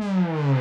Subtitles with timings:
[0.00, 0.59] Bonjour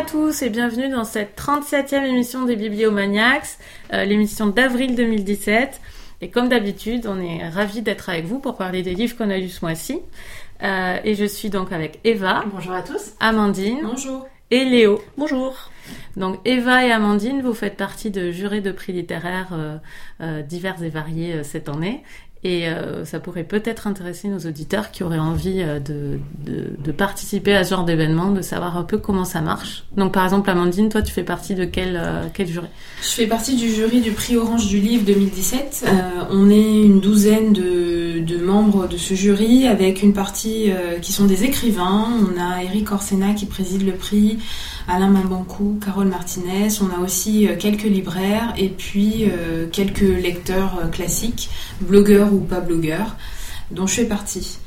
[0.00, 3.58] à tous et bienvenue dans cette 37e émission des Bibliomaniacs,
[3.92, 5.78] euh, l'émission d'avril 2017.
[6.22, 9.36] Et comme d'habitude, on est ravis d'être avec vous pour parler des livres qu'on a
[9.36, 10.00] lus ce mois-ci.
[10.62, 12.44] Euh, et je suis donc avec Eva.
[12.50, 13.12] Bonjour à tous.
[13.20, 13.80] Amandine.
[13.82, 14.26] Bonjour.
[14.50, 15.02] Et Léo.
[15.18, 15.70] Bonjour.
[16.16, 19.52] Donc Eva et Amandine, vous faites partie de jurés de prix littéraires
[20.22, 22.02] euh, divers et variés cette année.
[22.42, 26.90] Et euh, ça pourrait peut-être intéresser nos auditeurs qui auraient envie euh, de, de, de,
[26.90, 29.84] participer à ce genre d'événement, de savoir un peu comment ça marche.
[29.94, 32.68] Donc par exemple, Amandine, toi tu fais partie de quel, euh, quel jury?
[33.02, 35.84] Je fais partie du jury du prix Orange du Livre 2017.
[36.30, 41.26] on est une douzaine de, de, membres de ce jury avec une partie qui sont
[41.26, 42.08] des écrivains.
[42.22, 44.38] On a Eric Orsena qui préside le prix,
[44.88, 46.68] Alain Mambancou, Carole Martinez.
[46.80, 49.26] On a aussi quelques libraires et puis
[49.72, 53.16] quelques lecteurs classiques, blogueurs ou pas blogueur,
[53.70, 54.58] dont je fais partie.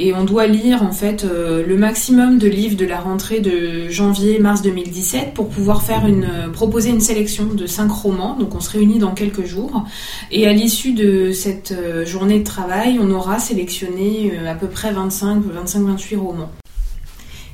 [0.00, 3.88] Et on doit lire en fait euh, le maximum de livres de la rentrée de
[3.90, 8.36] janvier-mars 2017 pour pouvoir faire une euh, proposer une sélection de cinq romans.
[8.38, 9.84] Donc on se réunit dans quelques jours
[10.30, 14.92] et à l'issue de cette euh, journée de travail, on aura sélectionné à peu près
[14.92, 16.52] 25 25-28 romans.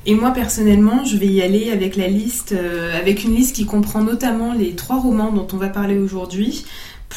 [0.05, 2.53] Et moi personnellement, je vais y aller avec la liste,
[2.95, 6.63] avec une liste qui comprend notamment les trois romans dont on va parler aujourd'hui,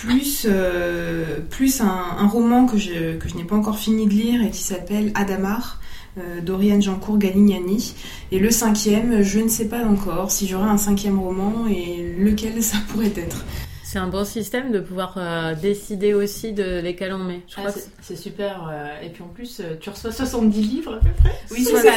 [0.00, 4.42] plus, euh, plus un, roman que je, que je n'ai pas encore fini de lire
[4.42, 5.80] et qui s'appelle Adamar
[6.18, 7.94] euh, d'Oriane Jancourt Galignani.
[8.30, 12.62] Et le cinquième, je ne sais pas encore si j'aurai un cinquième roman et lequel
[12.62, 13.44] ça pourrait être.
[13.82, 17.40] C'est un bon système de pouvoir euh, décider aussi de lesquels on met.
[17.56, 17.70] Ah,
[18.02, 18.70] c'est super.
[19.02, 21.32] et puis en plus, tu reçois 70 livres à peu près.
[21.50, 21.92] Oui, c'est ça.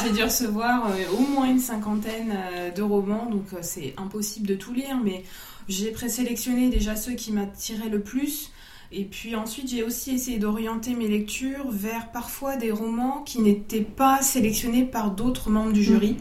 [0.00, 2.32] J'ai dû, dû, recevoir au moins une cinquantaine
[2.76, 4.96] de romans, donc c'est impossible de tout lire.
[5.04, 5.24] Mais
[5.68, 8.50] j'ai présélectionné déjà ceux qui m'attiraient le plus.
[8.94, 13.80] Et puis ensuite, j'ai aussi essayé d'orienter mes lectures vers parfois des romans qui n'étaient
[13.80, 16.12] pas sélectionnés par d'autres membres du jury.
[16.12, 16.16] Mm.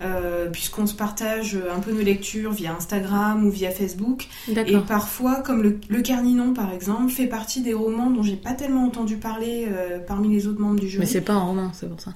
[0.00, 4.28] Euh, puisqu'on se partage un peu nos lectures via Instagram ou via Facebook.
[4.48, 8.52] Et parfois, comme le, le, Carninon par exemple, fait partie des romans dont j'ai pas
[8.52, 11.00] tellement entendu parler euh, parmi les autres membres du jury.
[11.00, 12.14] Mais c'est pas un roman, c'est pour ça.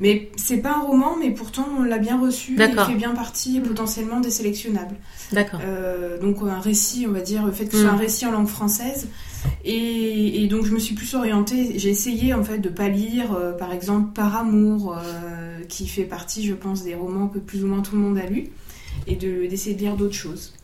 [0.00, 2.56] Mais c'est pas un roman, mais pourtant on l'a bien reçu.
[2.58, 3.62] Il fait bien partie mm.
[3.62, 4.96] potentiellement des sélectionnables.
[5.32, 5.60] D'accord.
[5.62, 8.00] Euh, donc un récit, on va dire, fait que ce soit un mm.
[8.00, 9.08] récit en langue française.
[9.64, 11.78] Et, donc je me suis plus orientée.
[11.78, 16.04] J'ai essayé en fait de pas lire, euh, par exemple, Par amour, euh, qui fait
[16.04, 18.50] partie, je pense, des romans que plus ou moins tout le monde a lu,
[19.06, 20.54] et d'essayer de lire d'autres choses.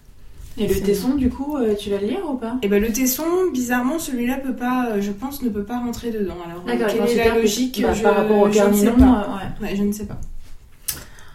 [0.60, 2.92] Et le tesson, du coup, euh, tu vas le lire ou pas Eh ben le
[2.92, 6.36] tesson, bizarrement, celui-là peut pas, euh, je pense, ne peut pas rentrer dedans.
[6.44, 9.40] Alors, quelle est la logique bah, par rapport au je ne sais pas.
[9.62, 9.74] Ouais.
[9.74, 10.20] je ne sais pas.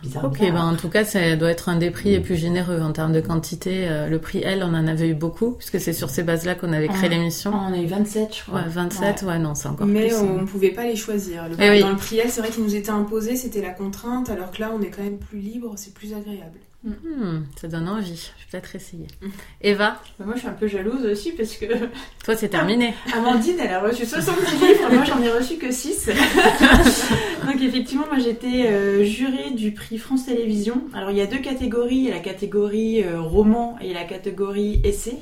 [0.03, 2.79] Bizarre, ok, ben en tout cas, ça doit être un des prix les plus généreux
[2.81, 3.87] en termes de quantité.
[3.87, 6.73] Euh, le prix L, on en avait eu beaucoup, puisque c'est sur ces bases-là qu'on
[6.73, 7.51] avait créé l'émission.
[7.51, 8.59] On a eu 27, je crois.
[8.59, 10.17] Ouais, 27, ouais, non, c'est encore Mais plus.
[10.21, 11.47] Mais on ne pouvait pas les choisir.
[11.49, 14.29] Le, eh dans le prix L, c'est vrai qu'il nous était imposé, c'était la contrainte,
[14.29, 16.59] alors que là, on est quand même plus libre, c'est plus agréable.
[16.85, 18.31] Hmm, ça donne envie.
[18.37, 19.07] Je vais peut-être essayer.
[19.19, 19.29] Hmm.
[19.59, 21.65] Eva bah, Moi, je suis un peu jalouse aussi parce que.
[22.23, 22.93] Toi, c'est terminé.
[23.13, 24.93] Amandine, elle a reçu 70 livres.
[24.93, 26.09] moi, j'en ai reçu que 6.
[27.45, 30.83] Donc, effectivement, moi, j'étais euh, jurée du prix France Télévisions.
[30.93, 31.95] Alors, il y a deux catégories.
[31.95, 35.17] Il y a la catégorie euh, roman et la catégorie essai.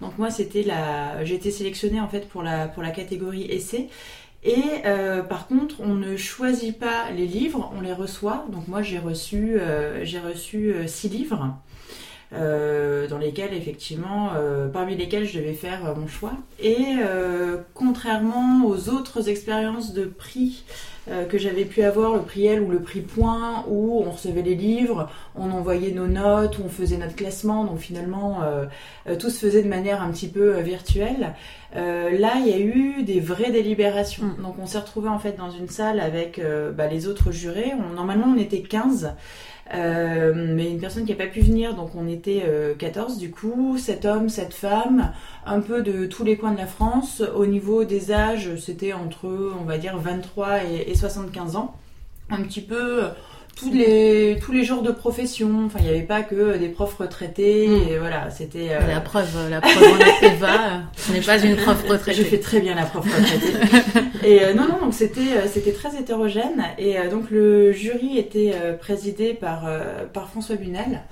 [0.00, 1.24] Donc, moi, c'était la.
[1.24, 3.88] J'ai été sélectionnée en fait pour la, pour la catégorie essai.
[4.44, 8.46] Et euh, par contre, on ne choisit pas les livres, on les reçoit.
[8.50, 11.56] Donc moi, j'ai reçu, euh, j'ai reçu euh, six livres.
[12.32, 14.30] Dans lesquels effectivement,
[14.72, 16.32] parmi lesquels je devais faire mon choix.
[16.62, 16.96] Et
[17.74, 20.64] contrairement aux autres expériences de prix
[21.30, 24.54] que j'avais pu avoir, le prix L ou le prix Point, où on recevait les
[24.54, 28.42] livres, on envoyait nos notes, on faisait notre classement, donc finalement
[29.18, 31.34] tout se faisait de manière un petit peu virtuelle.
[31.76, 34.24] Euh, là, il y a eu des vraies délibérations.
[34.38, 34.42] Mm.
[34.42, 37.72] Donc, on s'est retrouvé en fait dans une salle avec euh, bah, les autres jurés.
[37.94, 39.14] normalement, on était 15.
[39.74, 42.42] Euh, mais une personne qui n'a pas pu venir, donc on était
[42.78, 45.12] 14 du coup, 7 hommes, 7 femmes,
[45.44, 47.22] un peu de tous les coins de la France.
[47.34, 49.28] Au niveau des âges, c'était entre,
[49.60, 51.74] on va dire, 23 et, et 75 ans.
[52.30, 53.04] Un petit peu
[53.58, 55.64] tous les tous les genres de professions.
[55.66, 57.68] Enfin, il n'y avait pas que des profs retraités.
[57.68, 57.88] Hmm.
[57.88, 59.28] Et voilà, c'était euh, la preuve.
[59.50, 62.22] La preuve en Eva, ce n'est pas une prof retraitée.
[62.22, 64.06] Je fais très bien la prof retraitée.
[64.24, 66.64] et euh, non, non, donc c'était euh, c'était très hétérogène.
[66.78, 69.68] Et donc le jury était présidé par
[70.12, 71.02] par François Bunel.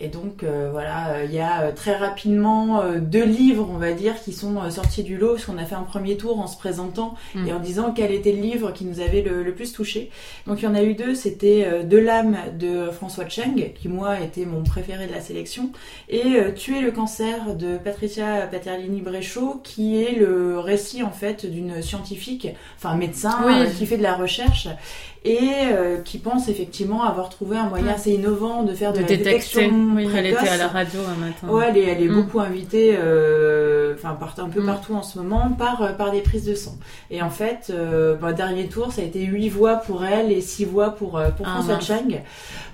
[0.00, 4.70] Et donc voilà, il y a très rapidement deux livres, on va dire, qui sont
[4.70, 7.48] sortis du lot, parce qu'on a fait un premier tour en se présentant mm.
[7.48, 10.10] et en disant quel était le livre qui nous avait le, plus touché.
[10.46, 14.20] Donc il y en a eu deux, c'était De l'âme de François Cheng, qui moi
[14.20, 15.70] était mon préféré de la sélection,
[16.08, 22.48] et Tuer le cancer de Patricia Paterlini-Bréchaud, qui est le récit en fait d'une scientifique,
[22.76, 24.68] enfin médecin, qui fait de la recherche
[25.28, 29.04] et euh, qui pense effectivement avoir trouvé un moyen assez innovant de faire de, la
[29.04, 31.48] détection oui, Elle était à la radio un matin.
[31.48, 32.14] Ouais, elle est, elle est mm.
[32.14, 34.66] beaucoup invitée, euh, enfin un peu mm.
[34.66, 36.78] partout en ce moment par euh, par des prises de sang.
[37.10, 40.40] Et en fait, euh, bah, dernier tour, ça a été huit voix pour elle et
[40.40, 42.22] six voix pour pour ah, François Chang.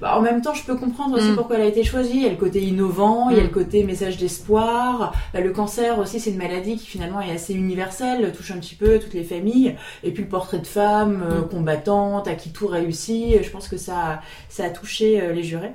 [0.00, 1.36] Bah, en même temps, je peux comprendre aussi mm.
[1.36, 2.18] pourquoi elle a été choisie.
[2.18, 5.12] Il y a le côté innovant, il y a le côté message d'espoir.
[5.32, 8.76] Bah, le cancer aussi, c'est une maladie qui finalement est assez universelle, touche un petit
[8.76, 9.74] peu toutes les familles.
[10.04, 13.42] Et puis le portrait de femme combattante qui tout réussit.
[13.42, 14.20] Je pense que ça,
[14.50, 15.72] ça a touché euh, les jurés.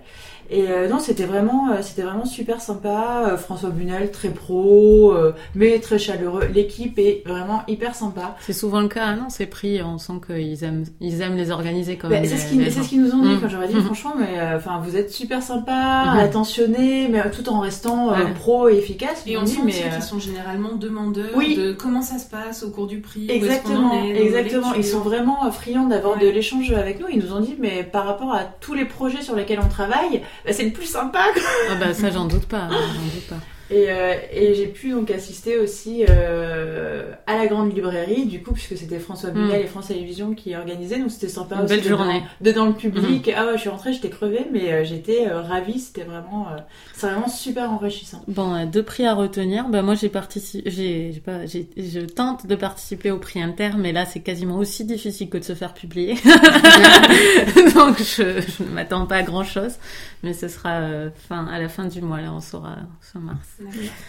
[0.52, 3.36] Et euh, non, c'était vraiment, euh, c'était vraiment super sympa.
[3.38, 5.14] François Bunel, très pro,
[5.54, 6.46] mais très chaleureux.
[6.52, 8.36] L'équipe est vraiment hyper sympa.
[8.40, 11.52] C'est souvent le cas, hein, non Ces prix, on sent qu'ils aiment, ils aiment les
[11.52, 12.48] organiser comme bah, C'est ce
[12.90, 13.30] qu'ils nous ont dit.
[13.30, 13.42] Mmh.
[13.42, 13.84] Quand j'aurais dit, mmh.
[13.84, 16.20] franchement, mais enfin, vous êtes super sympa, mmh.
[16.20, 19.24] attentionné, mais tout en restant pro et efficace.
[19.28, 22.88] Et on dit, mais qu'ils sont généralement demandeurs de comment ça se passe au cours
[22.88, 23.30] du prix.
[23.30, 24.74] Exactement, exactement.
[24.74, 27.08] Ils sont vraiment friands d'avoir de l'échange avec nous.
[27.10, 30.22] Ils nous ont dit, mais par rapport à tous les projets sur lesquels on travaille,
[30.46, 31.26] bah, c'est le plus sympa.
[31.70, 32.68] Ah bah ça, j'en doute pas.
[32.70, 33.36] J'en doute pas.
[33.72, 38.54] Et, euh, et j'ai pu donc assister aussi euh, à la grande librairie, du coup,
[38.54, 39.64] puisque c'était François Bunel mm.
[39.64, 42.24] et France Télévisions qui organisaient, donc c'était sympa Une belle journée.
[42.42, 43.28] Dedans, le public.
[43.28, 43.34] Mm.
[43.36, 46.48] Ah ouais, je suis rentrée, j'étais crevée, mais euh, j'étais ravie, c'était vraiment,
[46.96, 48.24] c'est vraiment super enrichissant.
[48.28, 49.68] Bon, deux prix à retenir.
[49.70, 53.92] Bah, moi, j'ai participé, j'ai, pas, j'ai, je tente de participer au prix inter, mais
[53.92, 56.16] là, c'est quasiment aussi difficile que de se faire publier.
[57.76, 59.76] donc, je, je ne m'attends pas à grand chose,
[60.24, 60.82] mais ce sera
[61.28, 63.59] fin, à la fin du mois, là, on saura, fin mars.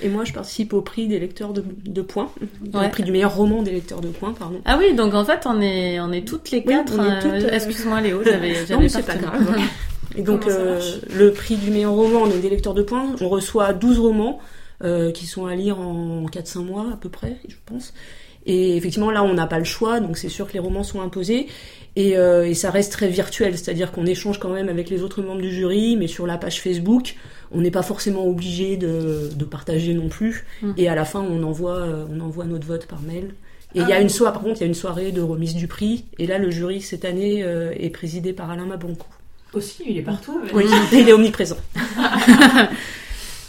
[0.00, 2.30] Et moi, je participe au prix des lecteurs de, de points,
[2.72, 4.60] au prix du meilleur roman des lecteurs de points, pardon.
[4.64, 6.98] Ah oui, donc en fait, on est, on est toutes les quatre.
[6.98, 9.56] Euh, euh, excuse-moi, Léo, j'avais, j'avais pas, pas grave.
[10.16, 10.80] Et donc, euh,
[11.14, 14.40] le prix du meilleur roman des lecteurs de points, on reçoit 12 romans
[15.14, 17.92] qui sont à lire en 4-5 mois à peu près, je pense.
[18.46, 21.00] Et effectivement, là, on n'a pas le choix, donc c'est sûr que les romans sont
[21.00, 21.46] imposés.
[21.96, 25.22] Et, euh, et ça reste très virtuel, c'est-à-dire qu'on échange quand même avec les autres
[25.22, 27.16] membres du jury, mais sur la page Facebook,
[27.52, 30.44] on n'est pas forcément obligé de, de, partager non plus.
[30.62, 30.72] Mmh.
[30.76, 33.34] Et à la fin, on envoie, euh, on envoie notre vote par mail.
[33.74, 34.00] Et il y a ah.
[34.00, 36.04] une soirée, par contre, il y a une soirée de remise du prix.
[36.18, 39.06] Et là, le jury cette année euh, est présidé par Alain Mabonco.
[39.52, 40.40] Aussi, il est partout.
[40.52, 41.58] Oui, il est omniprésent.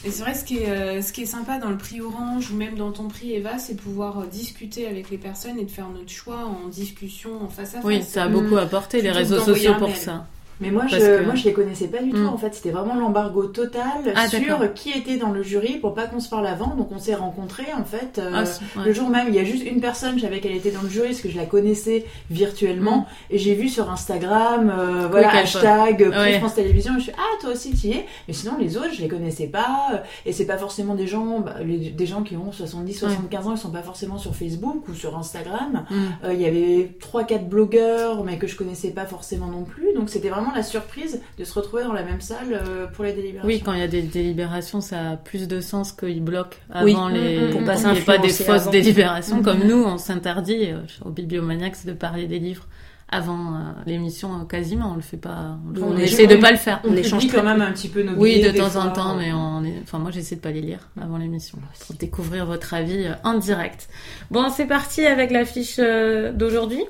[0.03, 2.49] Et c'est vrai, ce qui, est, euh, ce qui est sympa dans le prix Orange
[2.49, 5.89] ou même dans ton prix Eva, c'est pouvoir discuter avec les personnes et de faire
[5.89, 7.85] notre choix en discussion, en face à face.
[7.85, 10.25] Oui, ça a beaucoup apporté, les réseaux sociaux pour ça.
[10.61, 12.17] Mais moi, je, moi, je les connaissais pas du tout.
[12.17, 12.29] Hmm.
[12.29, 16.05] En fait, c'était vraiment l'embargo total ah, sur qui était dans le jury pour pas
[16.07, 16.75] qu'on se parle avant.
[16.75, 19.27] Donc, on s'est rencontrés en fait euh, ah, le jour même.
[19.27, 21.29] Il y a juste une personne, je savais qu'elle était dans le jury parce que
[21.29, 23.33] je la connaissais virtuellement hmm.
[23.33, 26.95] et j'ai vu sur Instagram, euh, voilà, hashtag prix France Télévisions.
[26.95, 28.05] Et je suis ah toi aussi tu y es.
[28.27, 31.55] Mais sinon, les autres, je les connaissais pas et c'est pas forcément des gens, bah,
[31.63, 35.17] des gens qui ont 70, 75 ans, ils sont pas forcément sur Facebook ou sur
[35.17, 35.85] Instagram.
[36.23, 39.93] Euh, il y avait trois, quatre blogueurs, mais que je connaissais pas forcément non plus.
[39.95, 43.13] Donc, c'était vraiment la surprise de se retrouver dans la même salle euh, pour les
[43.13, 43.47] délibérations.
[43.47, 47.09] Oui, quand il y a des délibérations, ça a plus de sens qu'ils bloquent avant
[47.09, 47.39] les.
[47.39, 51.09] Mm, mm, pour passer pas des fausses délibérations mm, comme nous, on s'interdit euh, au
[51.09, 52.67] Bibliomaniacs de parler des livres
[53.09, 54.91] avant euh, l'émission quasiment.
[54.93, 56.81] On le fait pas on, essaie de pas le faire.
[56.83, 59.63] on, échange quand même un petit peu nos oui de temps en temps mais on
[59.83, 63.89] enfin moi j'essaie de pas les lire avant l'émission pour découvrir votre avis en direct.
[64.31, 66.83] Bon c'est parti avec l'affiche d'aujourd'hui.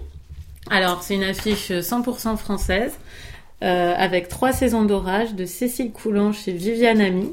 [0.70, 2.94] Alors c'est une affiche 100% française
[3.64, 7.30] euh, avec trois saisons d'orage de Cécile Coulange chez Viviane Ami,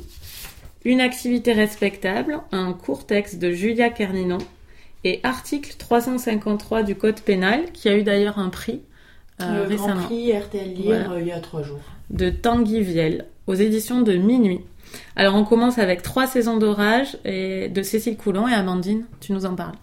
[0.85, 4.39] une activité respectable, un court texte de Julia Kerninon
[5.05, 8.83] et article 353 du Code pénal qui a eu d'ailleurs un prix
[9.41, 9.95] euh, Le récemment.
[9.95, 11.81] Grand prix RTL Lire il y a trois jours.
[12.11, 14.61] De Tanguy Viel aux éditions de Minuit.
[15.17, 19.47] Alors on commence avec trois saisons d'orage et de Cécile Coulange et Amandine, tu nous
[19.47, 19.77] en parles.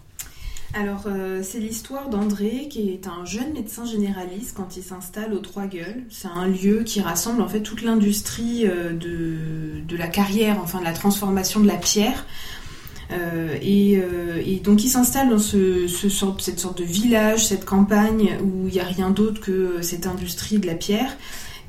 [0.74, 5.38] Alors, euh, c'est l'histoire d'André, qui est un jeune médecin généraliste quand il s'installe aux
[5.38, 6.04] Trois Gueules.
[6.10, 10.84] C'est un lieu qui rassemble en fait toute l'industrie euh, de, la carrière, enfin de
[10.84, 12.26] la transformation de la pierre.
[13.12, 14.02] Euh, et,
[14.64, 18.84] donc il s'installe dans ce, cette sorte de village, cette campagne où il n'y a
[18.84, 21.16] rien d'autre que cette industrie de la pierre.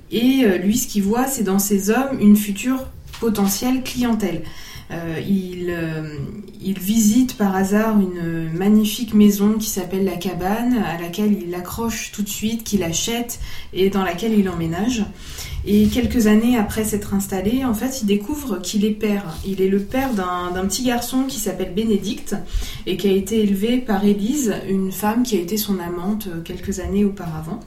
[0.10, 2.88] Et lui, ce qu'il voit, c'est dans ces hommes une future
[3.20, 4.42] potentielle clientèle.
[4.90, 5.76] Il,
[6.62, 12.12] il visite par hasard une magnifique maison qui s'appelle la cabane, à laquelle il accroche
[12.12, 13.40] tout de suite, qu'il achète
[13.74, 15.04] et dans laquelle il emménage.
[15.66, 19.38] Et quelques années après s'être installé, en fait, il découvre qu'il est père.
[19.46, 22.36] Il est le père d'un petit garçon qui s'appelle Bénédicte
[22.86, 26.80] et qui a été élevé par Élise, une femme qui a été son amante quelques
[26.80, 27.60] années auparavant.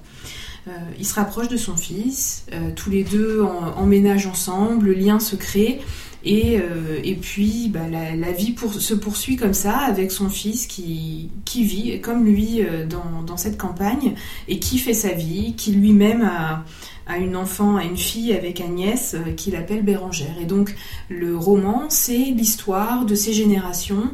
[0.69, 3.43] Euh, il se rapproche de son fils, euh, tous les deux
[3.77, 5.81] emménagent ensemble, le lien se crée.
[6.25, 10.67] Et, euh, et puis bah, la, vie pour, se poursuit comme ça avec son fils
[10.67, 14.15] qui, qui vit comme lui dans, dans, cette campagne
[14.47, 16.65] et qui fait sa vie, qui lui-même a,
[17.07, 20.35] a, une enfant, a une fille avec Agnès qu'il appelle Bérangère.
[20.41, 20.75] Et donc
[21.09, 24.11] le roman, c'est l'histoire de ces générations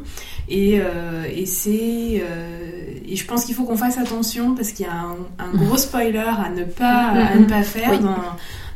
[0.49, 4.85] et, euh, et c'est euh, et je pense qu'il faut qu'on fasse attention parce qu'il
[4.85, 8.15] y a un, un, gros spoiler à ne pas à ne pas faire dans,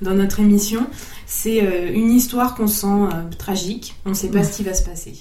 [0.02, 0.88] dans notre émission.
[1.34, 3.96] C'est euh, une histoire qu'on sent euh, tragique.
[4.06, 5.14] On ne sait pas ce qui va se passer.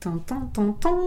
[0.00, 0.98] Tant, tant, tant, tant.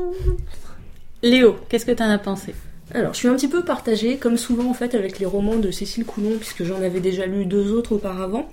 [1.22, 2.56] Léo, qu'est-ce que tu en as pensé?
[2.94, 5.70] Alors, je suis un petit peu partagée, comme souvent en fait, avec les romans de
[5.70, 8.48] Cécile Coulon, puisque j'en avais déjà lu deux autres auparavant.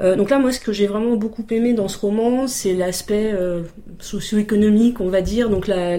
[0.00, 3.30] Euh, donc là, moi, ce que j'ai vraiment beaucoup aimé dans ce roman, c'est l'aspect
[3.34, 3.64] euh,
[4.00, 5.50] socio-économique, on va dire.
[5.50, 5.98] Donc la,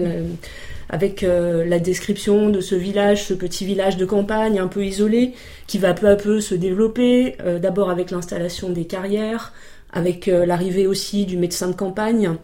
[0.90, 5.32] avec euh, la description de ce village, ce petit village de campagne un peu isolé,
[5.66, 7.36] qui va peu à peu se développer.
[7.62, 9.52] D'abord avec l'installation des carrières,
[9.92, 12.36] avec l'arrivée aussi du médecin de campagne.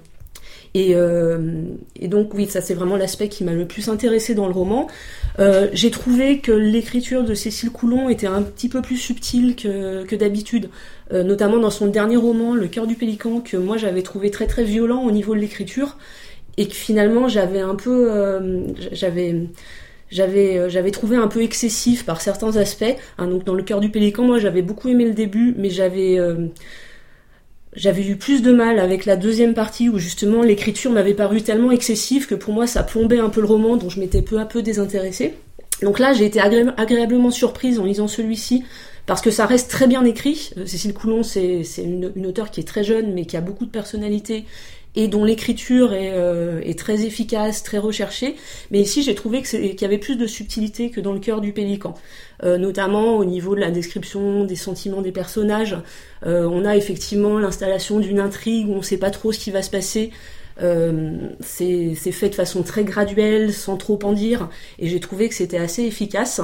[0.75, 0.95] Et,
[2.00, 4.88] et, donc oui, ça c'est vraiment l'aspect qui m'a le plus intéressé dans le roman.
[5.38, 10.05] Euh, j'ai trouvé que l'écriture de Cécile Coulon était un petit peu plus subtile que,
[10.05, 10.71] que d'habitude,
[11.12, 14.47] euh, notamment dans son dernier roman, Le cœur du pélican, que moi j'avais trouvé très
[14.47, 15.99] très violent au niveau de l'écriture,
[16.57, 19.35] et que finalement j'avais un peu, euh, j'avais
[20.11, 22.97] j'avais j'avais trouvé un peu excessif par certains aspects.
[23.19, 26.19] Hein, donc dans Le cœur du pélican, moi j'avais beaucoup aimé le début, mais j'avais
[27.77, 31.71] j'avais eu plus de mal avec la deuxième partie où justement l'écriture m'avait paru tellement
[31.71, 34.47] excessive que pour moi ça plombait un peu le roman dont je m'étais peu à
[34.47, 35.35] peu désintéressée.
[35.83, 38.65] Donc là j'ai été agréablement surprise en lisant celui-ci
[39.05, 40.51] parce que ça reste très bien écrit.
[40.57, 43.71] Euh, Cécile Coulon c'est une auteure qui est très jeune mais qui a beaucoup de
[43.71, 44.47] personnalité
[44.97, 48.35] et dont l'écriture est, euh, est, très efficace, très recherchée.
[48.71, 51.53] Mais ici, j'ai trouvé qu'il y avait plus de subtilité que dans le cœur du
[51.53, 51.95] pélican,
[52.43, 55.76] euh, notamment au niveau de la description des sentiments des personnages.
[56.25, 59.50] Euh, on a effectivement l'installation d'une intrigue où on ne sait pas trop ce qui
[59.50, 60.11] va se passer.
[60.59, 64.49] c'est fait de façon très graduelle, sans trop en dire,
[64.79, 66.41] et j'ai trouvé que c'était assez efficace.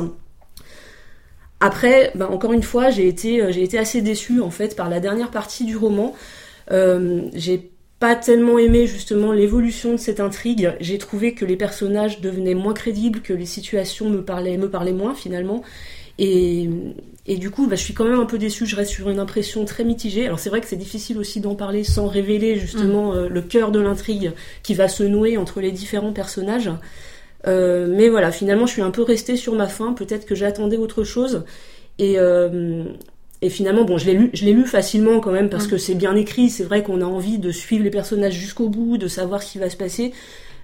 [1.60, 3.40] Après, ben, encore une fois, j'ai été,
[3.78, 6.14] assez déçue en fait par la dernière partie du roman.
[8.02, 10.74] Pas tellement aimé justement l'évolution de cette intrigue.
[10.80, 14.92] J'ai trouvé que les personnages devenaient moins crédibles, que les situations me parlaient, me parlaient
[14.92, 15.62] moins finalement.
[16.18, 16.68] Et,
[17.28, 18.66] et du coup, bah, je suis quand même un peu déçue.
[18.66, 20.26] Je reste sur une impression très mitigée.
[20.26, 23.16] Alors c'est vrai que c'est difficile aussi d'en parler sans révéler justement mm.
[23.16, 24.32] euh, le cœur de l'intrigue
[24.64, 26.72] qui va se nouer entre les différents personnages.
[27.46, 29.92] Euh, mais voilà, finalement, je suis un peu restée sur ma faim.
[29.92, 31.44] Peut-être que j'attendais autre chose.
[32.00, 32.82] Et, euh,
[33.44, 35.70] et finalement, bon, je l'ai lu, je l'ai lu facilement quand même parce mm.
[35.70, 36.48] que c'est bien écrit.
[36.48, 39.58] C'est vrai qu'on a envie de suivre les personnages jusqu'au bout, de savoir ce qui
[39.58, 40.12] va se passer.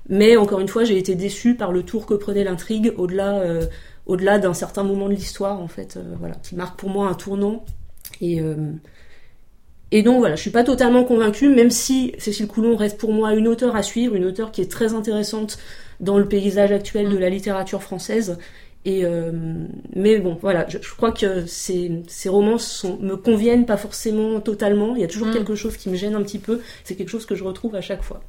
[0.09, 3.67] Mais encore une fois, j'ai été déçue par le tour que prenait l'intrigue au-delà, euh,
[4.07, 7.15] au-delà d'un certain moment de l'histoire en fait, euh, voilà, qui marque pour moi un
[7.15, 7.65] tournant.
[8.21, 8.55] Et euh,
[9.91, 13.35] et donc voilà, je suis pas totalement convaincue, même si Cécile Coulon reste pour moi
[13.35, 15.59] une auteure à suivre, une auteure qui est très intéressante
[15.99, 17.21] dans le paysage actuel de mm.
[17.21, 18.39] la littérature française
[18.85, 19.33] et euh,
[19.95, 24.95] mais bon, voilà, je, crois que ces, ces romans sont, me conviennent pas forcément totalement.
[24.95, 25.33] Il y a toujours mm.
[25.35, 26.61] quelque chose qui me gêne un petit peu.
[26.85, 28.21] C'est quelque chose que je retrouve à chaque fois.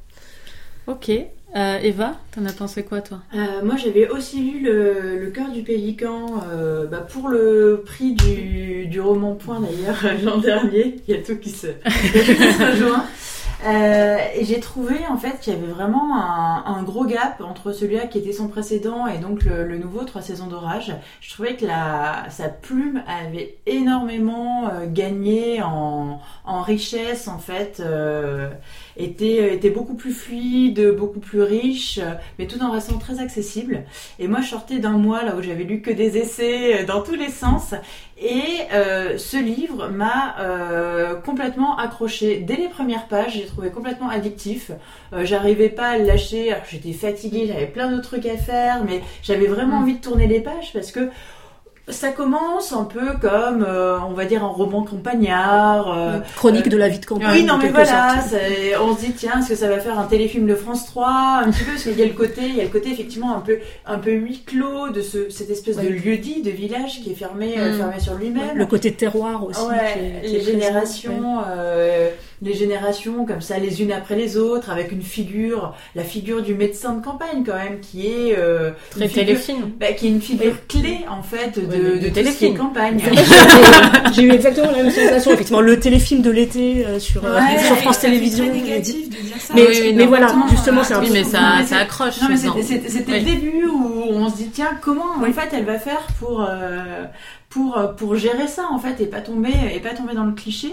[0.86, 1.10] Ok.
[1.56, 3.18] Euh, Eva, t'en as pensé quoi toi?
[3.34, 8.14] Euh, Moi j'avais aussi lu Le, le cœur du pélican euh, bah, pour le prix
[8.14, 10.96] du, du roman point d'ailleurs l'an dernier.
[11.08, 13.04] Il y a tout qui se, qui se rejoint.
[13.66, 18.06] Euh, et j'ai trouvé en fait qu'il y avait vraiment un, gros gap entre celui-là
[18.06, 20.94] qui était son précédent et donc le, nouveau Trois saisons d'orage.
[21.20, 27.80] Je trouvais que la, sa plume avait énormément euh, gagné en, en, richesse en fait,
[27.80, 28.48] euh,
[28.96, 32.00] était, était beaucoup plus fluide, beaucoup plus riche,
[32.38, 33.84] mais tout en restant très accessible.
[34.18, 37.14] Et moi je sortais d'un mois là où j'avais lu que des essais dans tous
[37.14, 37.74] les sens
[38.20, 43.32] et euh, ce livre m'a euh, complètement accroché dès les premières pages.
[43.34, 44.70] J'ai trouvé complètement addictif.
[45.14, 46.54] Euh, j'arrivais pas à le lâcher.
[46.70, 49.82] J'étais fatiguée, j'avais plein d'autres trucs à faire, mais j'avais vraiment mm.
[49.82, 51.08] envie de tourner les pages parce que
[51.88, 55.96] ça commence un peu comme, euh, on va dire, un roman campagnard.
[55.96, 57.30] Euh, Chronique de la vie de campagne.
[57.32, 58.16] Oui, non, mais voilà,
[58.80, 61.50] on se dit, tiens, est-ce que ça va faire un téléfilm de France 3 Un
[61.50, 63.40] petit peu, parce qu'il y a le côté, il y a le côté effectivement un
[63.40, 67.14] peu, un peu huis clos de ce, cette espèce de lieu-dit, de village qui est
[67.14, 67.78] fermé, euh, mm.
[67.78, 68.56] fermé sur lui-même.
[68.56, 69.60] Le côté terroir aussi.
[69.62, 71.42] Ouais, les générations.
[72.42, 76.54] Les générations comme ça, les unes après les autres, avec une figure, la figure du
[76.54, 80.54] médecin de campagne quand même, qui est euh, très téléfilm, bah, qui est une figure
[80.66, 82.98] clé en fait de, de, téléfilm campagne.
[84.14, 85.32] J'ai eu exactement la même sensation.
[85.32, 88.46] Effectivement, le téléfilm de l'été euh, sur, euh, sur France Télévisions.
[89.54, 92.14] Mais, oui, mais voilà, justement, c'est un oui, mais ça, ça accroche.
[92.62, 96.46] C'était le début où on se dit tiens comment en fait elle va faire pour
[97.50, 100.72] pour pour gérer ça en fait et pas tomber et pas tomber dans le cliché.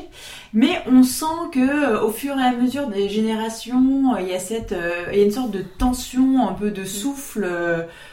[0.53, 4.34] Mais on sent que euh, au fur et à mesure des générations euh, il y
[4.34, 7.48] a cette euh, il y a une sorte de tension un peu de souffle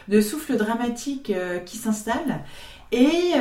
[0.08, 1.32] de souffle dramatique
[1.66, 2.42] qui s'installe.
[2.90, 3.32] Et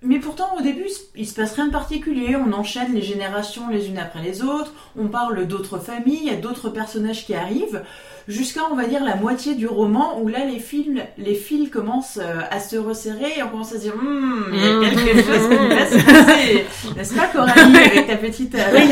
[0.00, 0.86] mais pourtant au début
[1.16, 2.36] il se passe rien de particulier.
[2.36, 4.72] On enchaîne les générations les unes après les autres.
[4.96, 6.20] On parle d'autres familles.
[6.22, 7.82] Il y a d'autres personnages qui arrivent
[8.28, 12.20] jusqu'à on va dire la moitié du roman où là les films, les fils commencent
[12.22, 15.04] euh, à se resserrer et on commence à se dire hmm, il y a hmm.
[15.04, 16.66] quelque chose qui va se passer,
[16.96, 18.84] n'est-ce pas Coralie avec ta petite avec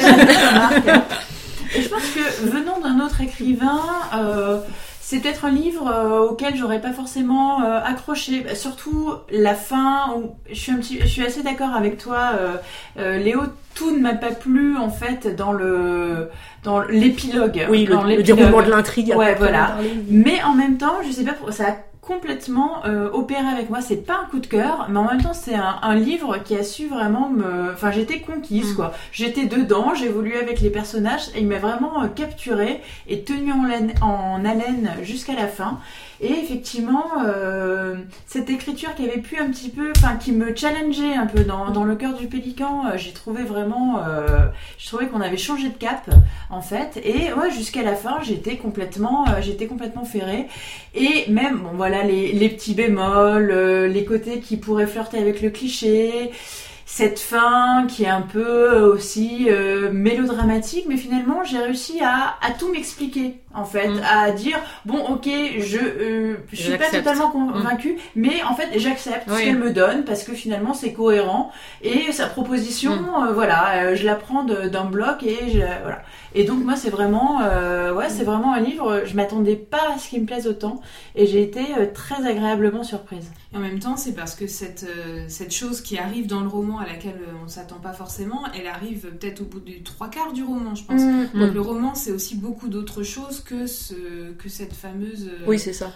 [1.74, 3.82] Et je pense que venant d'un autre écrivain,
[4.14, 4.60] euh,
[5.08, 8.40] c'est peut-être un livre euh, auquel j'aurais pas forcément euh, accroché.
[8.40, 10.12] Bah, surtout la fin.
[10.16, 12.32] Où je suis un petit, je suis assez d'accord avec toi,
[12.98, 13.42] euh, Léo.
[13.76, 16.28] Tout ne m'a pas plu en fait dans le
[16.64, 17.66] dans l'épilogue.
[17.70, 19.14] Oui, le, déroulement de l'intrigue.
[19.14, 19.76] Ouais, voilà.
[20.08, 23.80] Mais en même temps, je sais pas, ça a complètement euh, opéré avec moi.
[23.80, 26.62] C'est pas un coup de cœur, mais en même temps c'est un, livre qui a
[26.62, 27.72] su vraiment me.
[27.72, 28.76] Enfin, j'étais conquise mm.
[28.76, 28.92] quoi.
[29.12, 33.66] J'étais dedans, évolué avec les personnages et il m'a vraiment euh, capturé et tenu en,
[34.06, 35.80] en haleine jusqu'à la fin.
[36.20, 37.96] Et effectivement, euh,
[38.26, 41.70] cette écriture qui avait pu un petit peu, enfin qui me challengeait un peu dans,
[41.70, 44.46] dans le cœur du pélican, euh, j'ai trouvé vraiment, euh,
[44.78, 46.08] je trouvais qu'on avait changé de cap
[46.48, 46.98] en fait.
[47.04, 50.46] Et ouais, jusqu'à la fin, j'étais complètement, euh, j'étais complètement ferrée.
[50.94, 55.50] Et même, bon voilà, les, les petits bémols, les côtés qui pourraient flirter avec le
[55.50, 56.30] cliché
[56.88, 59.48] cette fin qui est un peu aussi
[59.92, 64.00] mélodramatique, mais finalement j'ai réussi à, à tout m'expliquer en fait, mm.
[64.04, 67.98] à dire bon ok je euh, je suis pas totalement convaincue, mm.
[68.14, 71.50] mais en fait j'accepte ce qu'elle me donne parce que finalement c'est cohérent
[71.82, 73.28] et sa proposition mm.
[73.28, 76.02] euh, voilà euh, je la prends d'un bloc et je, voilà
[76.34, 80.10] et donc moi c'est vraiment ouais c'est vraiment un livre je m'attendais pas à ce
[80.10, 80.82] qu'il me plaise autant
[81.14, 83.30] et j'ai été très agréablement surprise.
[83.54, 84.86] Et en même temps c'est parce que cette
[85.28, 89.08] cette chose qui arrive dans le roman à laquelle on s'attend pas forcément, elle arrive
[89.18, 91.00] peut-être au bout du trois quarts du roman je pense.
[91.34, 93.94] Donc le roman c'est aussi beaucoup d'autres choses que, ce,
[94.38, 95.28] que cette fameuse.
[95.28, 95.92] Euh, oui, c'est ça.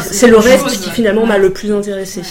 [0.00, 2.22] c'est le reste qui finalement m'a le plus intéressé.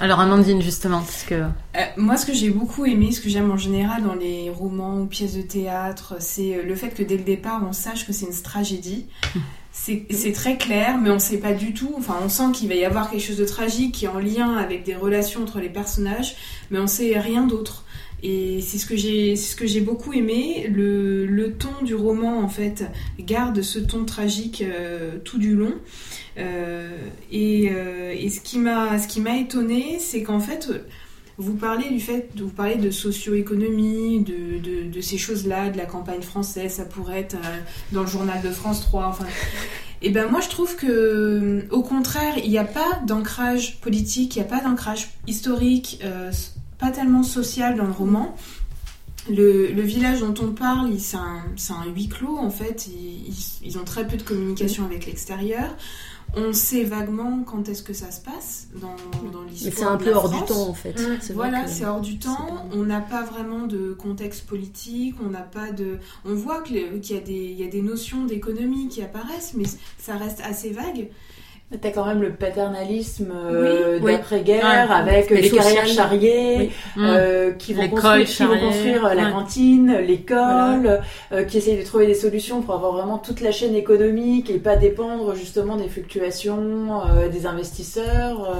[0.00, 1.48] Alors Amandine justement, parce que euh,
[1.96, 5.06] moi ce que j'ai beaucoup aimé, ce que j'aime en général dans les romans ou
[5.06, 8.26] pièces de théâtre, c'est euh, le fait que dès le départ on sache que c'est
[8.26, 9.06] une tragédie.
[10.10, 11.94] C'est très clair, mais on sait pas du tout.
[11.96, 14.56] Enfin, on sent qu'il va y avoir quelque chose de tragique qui est en lien
[14.56, 16.34] avec des relations entre les personnages,
[16.70, 17.84] mais on sait rien d'autre.
[18.22, 20.68] Et c'est ce que j'ai, ce que j'ai beaucoup aimé.
[20.68, 22.84] Le, ton du roman en fait
[23.18, 25.74] garde ce ton tragique euh, tout du long.
[26.36, 26.88] Euh,
[27.32, 30.68] et, euh, et, ce qui m'a, ce qui m'a étonné, c'est qu'en fait
[31.36, 36.72] vous parlez du fait, vous parlez de socio-économie, de, ces choses-là, de la campagne française,
[36.74, 37.36] ça pourrait être
[37.92, 39.26] dans le journal de France 3, enfin.
[40.02, 44.38] Et ben moi je trouve que au contraire, il n'y a pas d'ancrage politique, il
[44.40, 46.00] n'y a pas d'ancrage historique,
[46.78, 48.34] pas tellement social dans le roman.
[49.30, 52.86] Le, le, village dont on parle, c'est un, un, huis clos en fait.
[52.86, 55.76] Ils, ils, ont très peu de communication avec l'extérieur.
[56.34, 58.96] On sait vaguement quand est-ce que ça se passe dans,
[59.30, 59.64] dans l'histoire.
[59.64, 60.98] Mais c'est un peu hors du temps en fait.
[60.98, 61.32] Mmh.
[61.34, 62.68] Voilà, c'est hors du temps.
[62.72, 65.16] On n'a pas vraiment de contexte politique.
[65.22, 65.98] On n'a pas de.
[66.24, 69.64] On voit qu'il y a des notions d'économie qui apparaissent, mais
[69.98, 71.08] ça reste assez vague.
[71.82, 78.26] T'as quand même le paternalisme euh, d'après-guerre avec les carrières charriées euh, qui, vont construire,
[78.26, 82.74] qui, vont construire, euh, la cantine, l'école, euh, qui essayent de trouver des solutions pour
[82.74, 88.56] avoir vraiment toute la chaîne économique et pas dépendre justement des fluctuations euh, des investisseurs.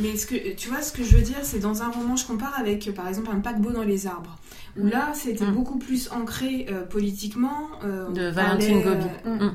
[0.00, 2.26] Mais ce que tu vois, ce que je veux dire, c'est dans un roman, je
[2.26, 4.36] compare avec par exemple un paquebot dans les arbres
[4.78, 5.52] où là c'était mm.
[5.52, 7.68] beaucoup plus ancré politiquement.
[7.84, 9.06] Euh, de Valentine Gobi.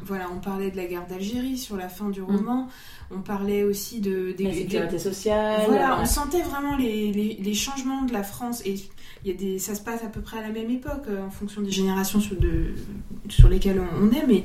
[0.05, 2.25] Voilà, on parlait de la guerre d'Algérie sur la fin du mm.
[2.25, 2.67] roman.
[3.11, 5.61] On parlait aussi de des, la sécurité sociale.
[5.67, 8.75] Voilà, on sentait vraiment les, les, changements de la France et
[9.25, 11.29] y a des, ça se passe à peu près à la même époque euh, en
[11.29, 12.73] fonction des générations sur, de,
[13.29, 14.25] sur lesquelles on, est.
[14.27, 14.43] Mais,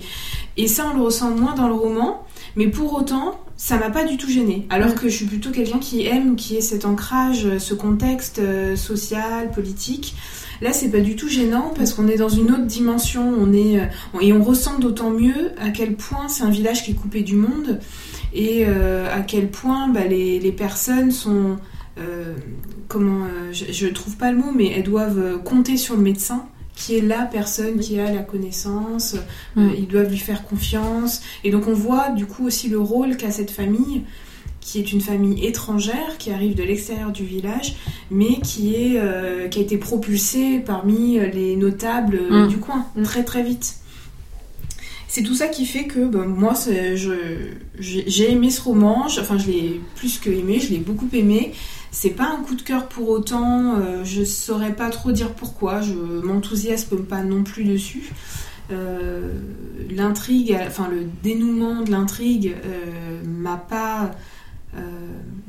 [0.57, 2.27] et ça, on le ressent moins dans le roman.
[2.57, 4.67] Mais pour autant, ça m'a pas du tout gêné.
[4.71, 8.77] Alors que je suis plutôt quelqu'un qui aime, qui ait cet ancrage, ce contexte euh,
[8.77, 10.15] social, politique.
[10.61, 13.33] Là, c'est pas du tout gênant parce qu'on est dans une autre dimension.
[13.39, 16.93] On est euh, et on ressent d'autant mieux à quel point c'est un village qui
[16.93, 17.81] est coupé du monde
[18.35, 21.57] et euh, à quel point bah, les, les, personnes sont
[21.99, 22.35] euh,
[22.87, 26.47] comment euh, je, ne trouve pas le mot mais elles doivent compter sur le médecin
[26.79, 29.17] qui est la personne qui a la connaissance,
[29.57, 31.23] euh, ils doivent lui faire confiance.
[31.43, 34.05] Et donc on voit du coup aussi le rôle qu'a cette famille,
[34.69, 37.77] qui est une famille étrangère, qui arrive de l'extérieur du village,
[38.11, 42.49] mais qui, est, euh, qui a été propulsée parmi les notables euh, Mm.
[42.49, 43.03] du coin, Mm.
[43.03, 43.77] très très vite.
[45.11, 46.53] C'est tout ça qui fait que ben, moi,
[47.79, 51.53] j'ai aimé ce roman, enfin je l'ai plus que aimé, je l'ai beaucoup aimé.
[51.91, 55.81] C'est pas un coup de cœur pour autant, euh, je saurais pas trop dire pourquoi,
[55.81, 58.11] je m'enthousiasme pas non plus dessus.
[58.71, 59.33] Euh,
[59.91, 64.09] l'intrigue, enfin le dénouement de l'intrigue euh, m'a pas euh,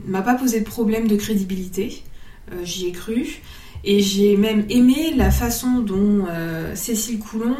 [0.05, 2.03] m'a pas posé de problème de crédibilité.
[2.51, 3.41] Euh, J'y ai cru.
[3.85, 7.55] Et j'ai même aimé la façon dont euh, Cécile Coulon,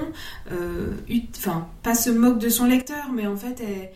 [0.51, 0.91] euh,
[1.37, 3.89] enfin, pas se moque de son lecteur, mais en fait, elle,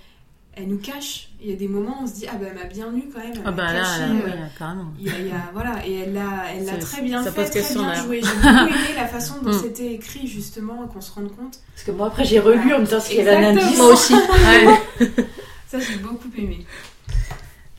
[0.55, 1.27] elle nous cache.
[1.43, 3.09] Il y a des moments où on se dit, ah ben, elle m'a bien lu
[3.13, 3.33] quand même.
[3.35, 4.93] Elle Ah a bah là, caché, là, euh, oui, carrément.
[5.01, 7.43] il y a- il y a- voilà, et elle l'a, elle très bien ça fait,
[7.43, 8.21] très question, bien joué.
[8.23, 9.61] J'ai beaucoup aimé la façon dont Mm.
[9.61, 11.59] c'était écrit justement, qu'on se rende compte.
[11.73, 13.47] Parce que moi, après, j'ai relu en me disant ce Exactement.
[13.49, 13.77] indice.
[13.77, 14.13] Moi aussi.
[14.13, 15.07] Ouais.
[15.67, 16.65] Ça, j'ai beaucoup aimé.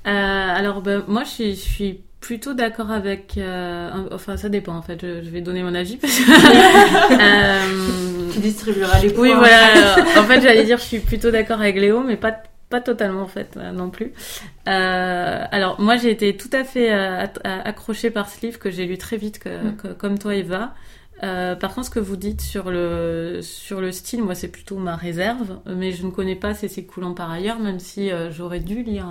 [0.06, 3.34] Euh, alors, ben, moi, je suis, je suis plutôt d'accord avec.
[3.38, 4.98] euh, enfin, ça dépend en fait.
[5.02, 5.96] Je, je vais donner mon avis.
[5.96, 6.24] Parce que,
[7.20, 9.22] euh, Tu distribueras les points.
[9.28, 9.96] oui, voilà.
[10.18, 12.34] en fait, j'allais dire, je suis plutôt d'accord avec Léo, mais pas
[12.70, 14.12] pas totalement en fait euh, non plus.
[14.68, 16.90] Euh, alors, moi, j'ai été tout à fait
[17.44, 19.76] accrochée par ce livre que j'ai lu très vite, que, Mm.
[19.76, 20.74] que- comme toi, Eva.
[21.20, 24.96] Par contre, ce que vous dites sur le sur le style, moi, c'est plutôt ma
[24.96, 25.58] réserve.
[25.66, 29.06] Mais je ne connais pas Cécile Coulant par ailleurs, même si j'aurais dû lire.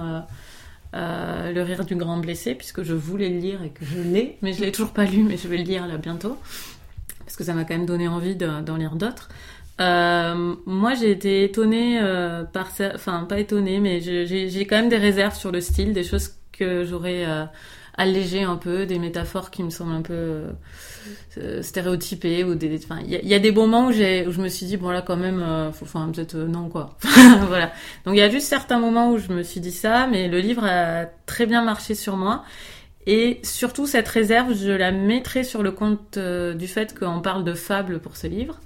[0.94, 4.38] Euh, le rire du grand blessé, puisque je voulais le lire et que je l'ai,
[4.42, 6.38] mais je l'ai toujours pas lu, mais je vais le lire là bientôt,
[7.20, 9.30] parce que ça m'a quand même donné envie de- d'en lire d'autres.
[9.82, 14.90] Euh, moi, j'ai été étonnée euh, par ça, enfin pas étonnée, mais j'ai quand même
[14.90, 17.46] des réserves sur le style, des choses que j'aurais euh,
[17.98, 20.44] allégées un peu, des métaphores qui me semblent un peu
[21.38, 24.48] euh, stéréotypées ou des, enfin, il y, a- des moments où j'ai, où je me
[24.48, 26.98] suis dit bon là quand même, euh, faut, enfin peut-être euh, non quoi,
[27.48, 27.72] voilà.
[28.06, 30.40] Donc il y a juste certains moments où je me suis dit ça, mais le
[30.40, 32.44] livre a très bien marché sur moi.
[33.06, 37.44] Et surtout, cette réserve, je la mettrai sur le compte euh, du fait qu'on parle
[37.44, 38.60] de fables pour ce livre,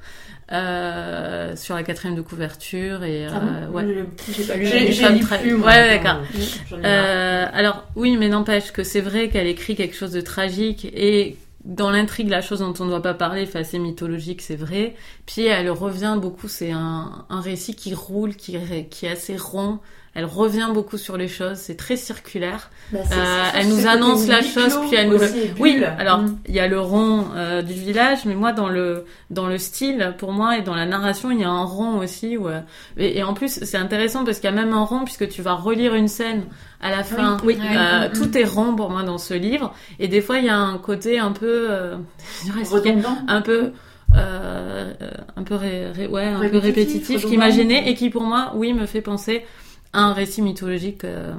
[0.51, 3.03] euh, sur la quatrième de couverture.
[3.03, 4.05] Et, euh, Ah bon ouais.
[4.31, 4.65] J'ai pas lu.
[4.65, 5.43] J'ai- très-.
[5.53, 6.21] Ouais, Ouais, d'accord.
[6.73, 11.37] Euh, alors oui, mais n'empêche que c'est vrai qu'elle écrit quelque chose de tragique et
[11.65, 14.95] dans l'intrigue, la chose dont on ne doit pas parler, enfin, c'est mythologique, c'est vrai.
[15.25, 18.57] Puis elle revient beaucoup, c'est un, un récit qui roule, qui,
[18.89, 19.79] qui est assez rond.
[20.19, 22.71] Elle revient beaucoup sur les choses, c'est très circulaire.
[22.91, 25.19] Bah, Euh, elle nous annonce la chose, puis elle nous
[25.59, 26.37] Oui, alors Mm.
[26.47, 30.15] il y a le rond euh, du village, mais moi dans le dans le style,
[30.17, 32.35] pour moi et dans la narration, il y a un rond aussi.
[32.35, 32.61] Euh,
[32.97, 35.43] et, et en plus, c'est intéressant parce qu'il y a même un rond puisque tu
[35.43, 36.45] vas relire une scène
[36.81, 37.37] à la fin.
[37.43, 37.57] Oui.
[37.61, 40.49] Euh, Mm, tout est rond pour moi dans ce livre, et des fois il y
[40.49, 41.69] a un côté un peu,
[42.71, 43.17] redondant.
[43.27, 43.71] un peu.
[44.15, 48.51] Un peu ré- ré- ouais un peu Répétitif, qui m'a gêné et qui pour moi
[48.55, 49.45] oui me fait penser
[49.93, 51.33] un récit mythologique euh,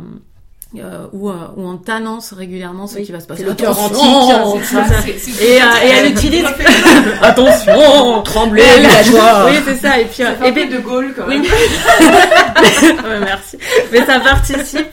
[0.77, 3.71] euh, où, euh, où on t'annonce régulièrement ce Oui, qui va se passer c'est l'auteur
[3.71, 5.03] Attention antique, C'est ça, ça.
[5.03, 6.45] c'est- c'est- et, euh, et elle utilise
[7.23, 8.23] attention
[8.57, 9.47] Et elle- villageois.
[9.51, 11.41] oui c'est ça et puis euh, Ça fait et puis de Gaulle quand oui.
[13.05, 13.57] Ouais, merci
[13.93, 14.87] mais ça participe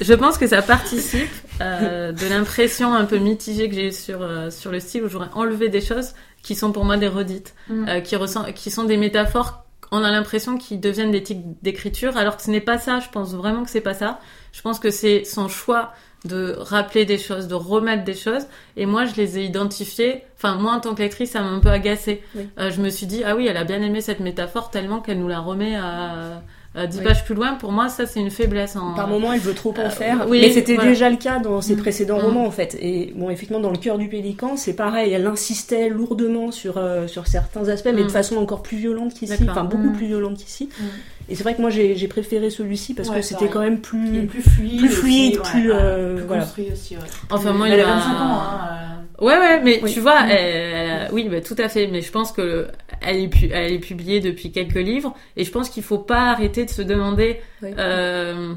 [0.00, 1.28] je pense que ça participe
[1.60, 5.08] euh, de l'impression un peu mitigée que j'ai eue sur euh, sur le style où
[5.08, 7.88] j'aurais enlevé des choses qui sont pour moi des redites Mm.
[7.88, 12.16] euh, qui ressent qui sont des métaphores on a l'impression qu'ils deviennent des tics d'écriture
[12.16, 14.20] alors que ce n'est pas ça je pense vraiment que c'est pas ça
[14.52, 15.92] je pense que c'est son choix
[16.24, 18.46] de rappeler des choses, de remettre des choses.
[18.76, 20.22] Et moi, je les ai identifiées.
[20.36, 22.22] Enfin, moi, en tant que lectrice, ça m'a un peu agacée.
[22.34, 22.48] Oui.
[22.58, 25.18] Euh, je me suis dit, ah oui, elle a bien aimé cette métaphore tellement qu'elle
[25.18, 26.42] nous la remet à,
[26.74, 27.04] à 10 Oui.
[27.04, 27.54] pages plus loin.
[27.54, 28.76] Pour moi, ça, c'est une faiblesse.
[28.76, 28.94] En...
[28.94, 30.26] Par moment, elle veut trop en Euh, faire.
[30.28, 30.90] oui, mais c'était voilà.
[30.90, 31.78] déjà le cas dans ses Mm.
[31.78, 32.22] précédents Mm.
[32.22, 32.76] romans, en fait.
[32.80, 35.12] Et bon, effectivement, dans Le cœur du pélican, c'est pareil.
[35.12, 38.06] Elle insistait lourdement sur, euh, sur certains aspects, mais Mm.
[38.06, 39.32] de façon encore plus violente qu'ici.
[39.48, 39.96] Enfin, beaucoup Mm.
[39.96, 40.68] plus violente qu'ici.
[40.78, 40.84] Mm.
[41.30, 43.80] Et c'est vrai que moi, j'ai j'ai préféré celui-ci parce Ouais, que c'était quand même
[43.80, 44.26] plus.
[44.26, 44.78] plus fluide.
[44.80, 46.42] Plus fluide, aussi, plus, ouais, euh, plus voilà.
[46.42, 47.02] construit aussi, ouais.
[47.30, 48.60] Enfin, moi, il a a 25 ans, hein.
[48.72, 48.76] euh,
[49.24, 49.92] Ouais, ouais, mais Oui.
[49.92, 50.30] tu vois, Mm.
[50.30, 51.86] elle- elle- oui, bah, tout à fait.
[51.86, 52.68] Mais je pense que
[53.00, 56.30] elle est, pu- elle est publiée depuis quelques livres, et je pense qu'il faut pas
[56.30, 57.40] arrêter de se demander.
[57.62, 57.70] Oui.
[57.78, 58.54] Euh,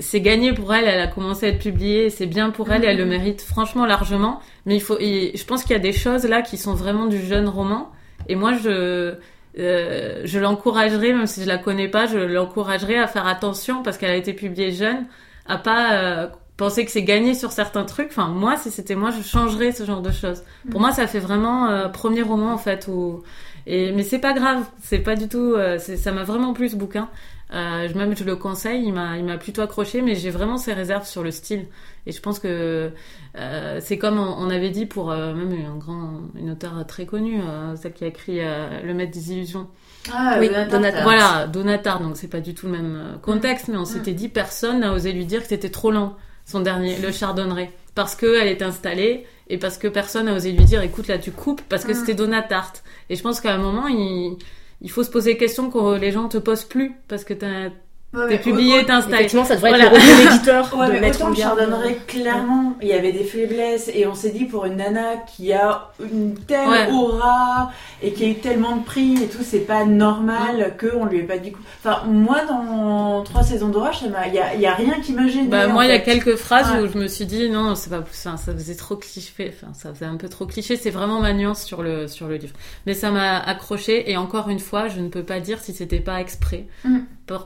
[0.00, 2.86] c'est gagné pour elle, elle a commencé à être publiée, c'est bien pour elle, et
[2.86, 4.40] elle le mérite franchement largement.
[4.64, 7.06] Mais il faut, et je pense qu'il y a des choses là qui sont vraiment
[7.06, 7.90] du jeune roman,
[8.28, 9.14] et moi je,
[9.58, 13.98] euh, je l'encouragerais, même si je la connais pas, je l'encouragerais à faire attention parce
[13.98, 15.06] qu'elle a été publiée jeune,
[15.46, 18.08] à pas euh, penser que c'est gagné sur certains trucs.
[18.10, 20.42] Enfin, moi, si c'était moi, je changerais ce genre de choses.
[20.70, 23.22] Pour moi, ça fait vraiment euh, premier roman en fait où
[23.66, 25.54] Et mais c'est pas grave, c'est pas du tout.
[25.54, 27.08] Euh, ça m'a vraiment plu ce bouquin.
[27.54, 30.74] Euh, même je le conseille, il m'a il m'a plutôt accroché, mais j'ai vraiment ces
[30.74, 31.66] réserves sur le style.
[32.06, 32.90] Et je pense que
[33.36, 37.40] euh, c'est comme on, avait dit pour euh, même un grand une auteure très connue,
[37.40, 39.68] euh, celle qui a écrit Le Maître des illusions.
[40.12, 41.02] Ah oui, Donatard.
[41.04, 42.00] Voilà, Donatard.
[42.00, 45.12] Donc c'est pas du tout le même contexte, mais on s'était dit personne n'a osé
[45.12, 46.16] lui dire que c'était trop lent
[46.48, 50.52] son dernier, le Chardonneret, parce que elle est installée et parce que personne n'a osé
[50.52, 52.72] lui dire écoute là tu coupes parce que c'était Donatart.
[53.10, 54.36] Et je pense qu'à un moment il
[54.80, 57.70] il faut se poser des questions que les gens te posent plus parce que t'as
[58.10, 59.16] T'es publié, t'es installé.
[59.16, 63.12] Effectivement, ça devrait être le l'éditeur ouais, de mettre en Chardonneret, clairement, il y avait
[63.12, 67.70] des faiblesses et on s'est dit pour une nana qui a une telle aura
[68.02, 71.18] et qui a eu tellement de prix et tout, c'est pas normal que qu'on lui
[71.18, 71.60] ait pas dit coup.
[71.84, 75.48] Enfin, moi, dans trois saisons d'orage, il y a, y a rien qui m'a gêné.
[75.48, 78.02] Bah, moi, il y a quelques phrases où je me suis dit non, c'est pas,
[78.10, 80.76] ça faisait trop cliché, enfin, ça faisait un peu trop cliché.
[80.76, 82.54] C'est vraiment ma nuance sur le, sur le livre.
[82.86, 86.00] Mais ça m'a accroché et encore une fois, je ne peux pas dire si c'était
[86.00, 86.66] pas exprès.
[86.84, 87.00] Mm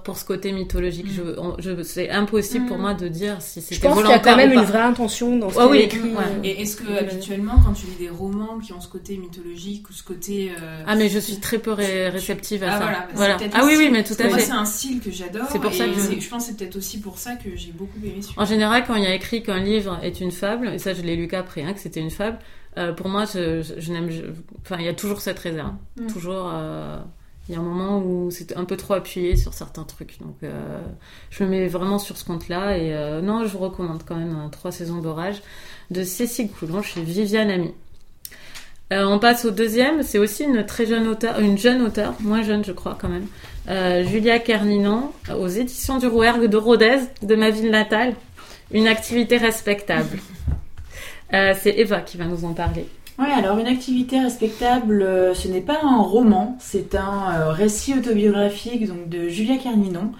[0.04, 1.06] pour, ce côté mythologique.
[1.06, 1.56] Mm.
[1.58, 2.80] Je, c'est impossible pour mm.
[2.80, 4.04] moi de dire si c'était volontaire.
[4.04, 5.78] Je pense qu'il y a quand même une vraie intention dans ce oh, oui.
[5.78, 6.00] écrit.
[6.44, 9.92] Et est-ce que habituellement, quand tu lis des romans qui ont ce côté mythologique ou
[9.92, 12.84] ce côté euh, ah mais je suis très peu réceptive à ah, ça.
[12.84, 13.36] Voilà, voilà.
[13.54, 14.40] Ah oui oui mais tout à fait.
[14.40, 15.46] c'est un style que j'adore.
[15.50, 16.20] C'est pour ça que je...
[16.20, 18.20] je pense c'est peut-être aussi pour ça que j'ai beaucoup aimé.
[18.36, 21.02] En général, quand il y a écrit qu'un livre est une fable, et ça je
[21.02, 22.38] l'ai lu qu'après, hein, que c'était une fable.
[22.78, 24.08] Euh, pour moi, je, je, n'aime,
[24.62, 26.06] enfin, il y a toujours cette réserve, mm.
[26.06, 26.50] toujours.
[26.52, 26.98] Euh,
[27.48, 30.20] il y a un moment où c'est un peu trop appuyé sur certains trucs.
[30.20, 30.80] Donc, euh,
[31.30, 32.78] je me mets vraiment sur ce compte-là.
[32.78, 35.42] Et euh, non, je vous recommande quand même Trois saisons d'orage
[35.90, 37.74] de Cécile Coulon chez Viviane Ami.
[38.92, 40.04] Euh, on passe au deuxième.
[40.04, 43.26] C'est aussi une très jeune auteure, une jeune auteure, moins jeune, je crois quand même.
[44.06, 48.14] Julia Kerninon, aux éditions du Rouergue de Rodez, de ma ville natale.
[48.72, 50.18] Une activité respectable.
[51.30, 52.86] c'est Eva qui va nous en parler.
[53.22, 57.94] Oui, alors une activité respectable, euh, ce n'est pas un roman, c'est un euh, récit
[57.94, 60.10] autobiographique donc de Julia Carninon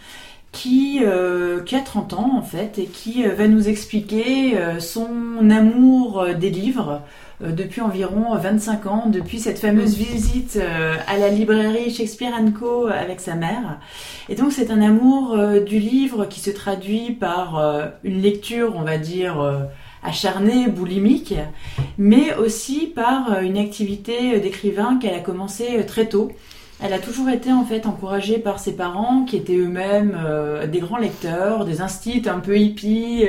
[0.53, 6.27] qui, euh, qui a 30 ans en fait et qui va nous expliquer son amour
[6.39, 7.01] des livres
[7.41, 10.61] depuis environ 25 ans, depuis cette fameuse visite
[11.09, 13.81] à la librairie Shakespeare Co avec sa mère.
[14.29, 15.37] Et donc c'est un amour
[15.67, 19.67] du livre qui se traduit par une lecture, on va dire,
[20.03, 21.35] acharnée, boulimique,
[21.99, 26.33] mais aussi par euh, une activité d'écrivain qu'elle a commencé euh, très tôt.
[26.85, 30.81] Elle a toujours été en fait encouragée par ses parents qui étaient eux-mêmes euh, des
[30.81, 33.29] grands lecteurs, des instits un peu hippies,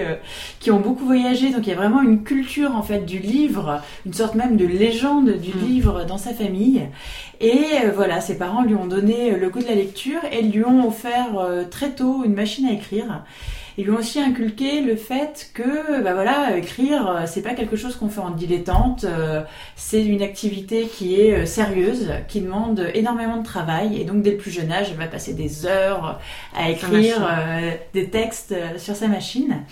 [0.59, 1.51] qui ont beaucoup voyagé.
[1.51, 4.65] Donc il y a vraiment une culture en fait du livre, une sorte même de
[4.65, 5.67] légende du mm.
[5.67, 6.81] livre dans sa famille.
[7.41, 10.87] Et voilà, ses parents lui ont donné le goût de la lecture et lui ont
[10.87, 13.21] offert très tôt une machine à écrire.
[13.77, 17.75] Ils lui ont aussi inculqué le fait que, bah voilà, écrire, euh, c'est pas quelque
[17.75, 19.03] chose qu'on fait en dilettante.
[19.03, 19.41] Euh,
[19.75, 23.99] c'est une activité qui est euh, sérieuse, qui demande énormément de travail.
[23.99, 26.19] Et donc, dès le plus jeune âge, elle va passer des heures
[26.55, 27.27] à écrire
[27.93, 29.63] des textes sur sa machine.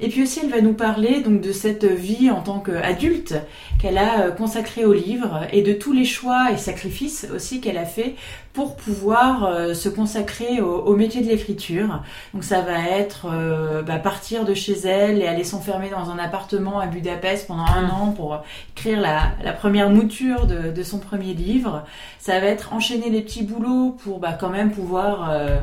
[0.00, 3.34] Et puis aussi, elle va nous parler donc de cette vie en tant qu'adulte
[3.80, 7.84] qu'elle a consacrée au livre et de tous les choix et sacrifices aussi qu'elle a
[7.84, 8.14] fait
[8.58, 12.02] pour pouvoir euh, se consacrer au, métier de l'écriture.
[12.34, 16.18] Donc ça va être euh, bah, partir de chez elle et aller s'enfermer dans un
[16.18, 17.90] appartement à Budapest pendant un mm.
[17.90, 18.42] an pour
[18.76, 21.84] écrire la, première mouture de, son premier livre.
[22.18, 25.30] Ça va être enchaîner les petits boulots pour bah, quand même pouvoir...
[25.30, 25.58] Euh,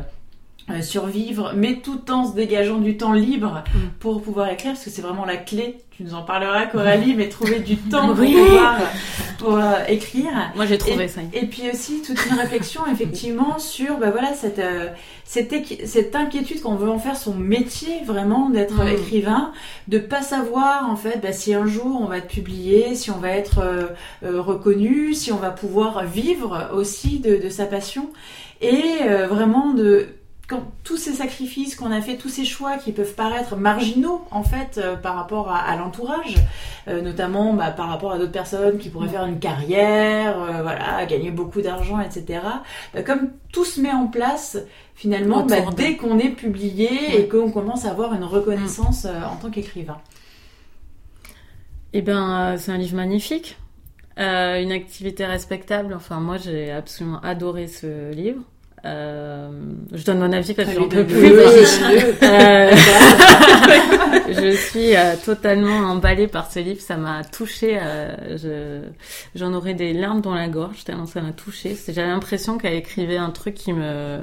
[0.82, 3.80] survivre, mais tout en se dégageant du temps libre mm.
[4.00, 7.30] pour pouvoir écrire, parce que c'est vraiment la clé tu nous en parleras Coralie, mais
[7.30, 8.80] trouver du temps pour pouvoir
[9.38, 10.52] pour, euh, écrire.
[10.56, 11.22] Moi j'ai trouvé ça.
[11.32, 14.90] Et puis aussi toute une réflexion effectivement sur bah voilà cette euh,
[15.24, 15.54] cette,
[15.86, 18.90] cette inquiétude qu'on veut en faire son métier vraiment d'être mm.
[18.90, 19.54] écrivain,
[19.88, 23.20] de pas savoir en fait bah, si un jour on va être publié, si on
[23.20, 28.10] va être euh, reconnu, si on va pouvoir vivre aussi de, de sa passion
[28.62, 30.08] et vraiment de
[30.48, 34.44] quand tous ces sacrifices qu'on a fait, tous ces choix qui peuvent paraître marginaux en
[34.44, 36.36] fait euh, par rapport à, l'entourage,
[36.88, 41.06] euh, notamment bah, par rapport à d'autres personnes qui pourraient faire une carrière, euh, voilà,
[41.08, 42.42] gagner beaucoup d'argent, etc.
[42.94, 44.58] Bah, comme tout se met en place
[44.94, 49.50] finalement bah, dès qu'on est publié et qu'on commence à avoir une reconnaissance en tant
[49.50, 49.98] qu'écrivain.
[51.94, 53.58] Eh ben, c'est un livre magnifique,
[54.18, 55.94] une activité respectable.
[55.94, 58.42] Enfin, moi, j'ai absolument adoré ce livre.
[58.86, 59.50] Euh,
[59.94, 61.34] je donne mon avis parce que j'en peux plus.
[62.24, 62.72] Euh,
[64.30, 66.82] je suis euh, totalement emballée par ce livre.
[66.82, 67.80] Ça m'a touchée.
[69.34, 71.76] J'en aurais des larmes dans la gorge tellement ça m'a touchée.
[71.88, 74.20] J'avais l'impression qu'elle écrivait un truc qui me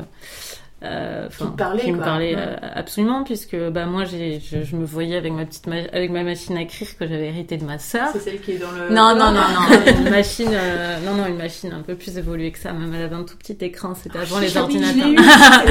[0.85, 4.85] euh, qui, parlait, qui me parlait euh, absolument puisque bah moi j'ai je, je, me
[4.85, 8.09] voyais avec ma petite avec ma machine à écrire que j'avais hérité de ma sœur.
[8.12, 11.27] C'est celle qui est dans le non non non non une machine euh, non non
[11.27, 12.73] une machine un peu plus évoluée que ça.
[12.73, 15.25] Même elle avait un tout petit écran c'était avant les ordinateurs.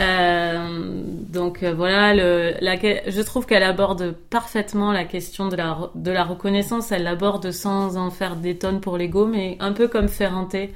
[0.00, 1.02] euh,
[1.34, 6.10] donc euh, voilà, le, la, je trouve qu'elle aborde parfaitement la question de la, de
[6.10, 6.92] la reconnaissance.
[6.92, 10.66] Elle l'aborde sans en faire des tonnes pour l'ego, mais un peu comme Ferrante euh,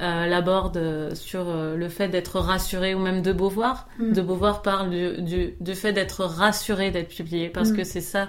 [0.00, 3.88] l'aborde sur euh, le fait d'être rassuré ou même de Beauvoir.
[3.98, 4.12] Mm.
[4.12, 7.76] De Beauvoir parle du, du, du fait d'être rassuré d'être publié parce mm.
[7.76, 8.28] que c'est ça.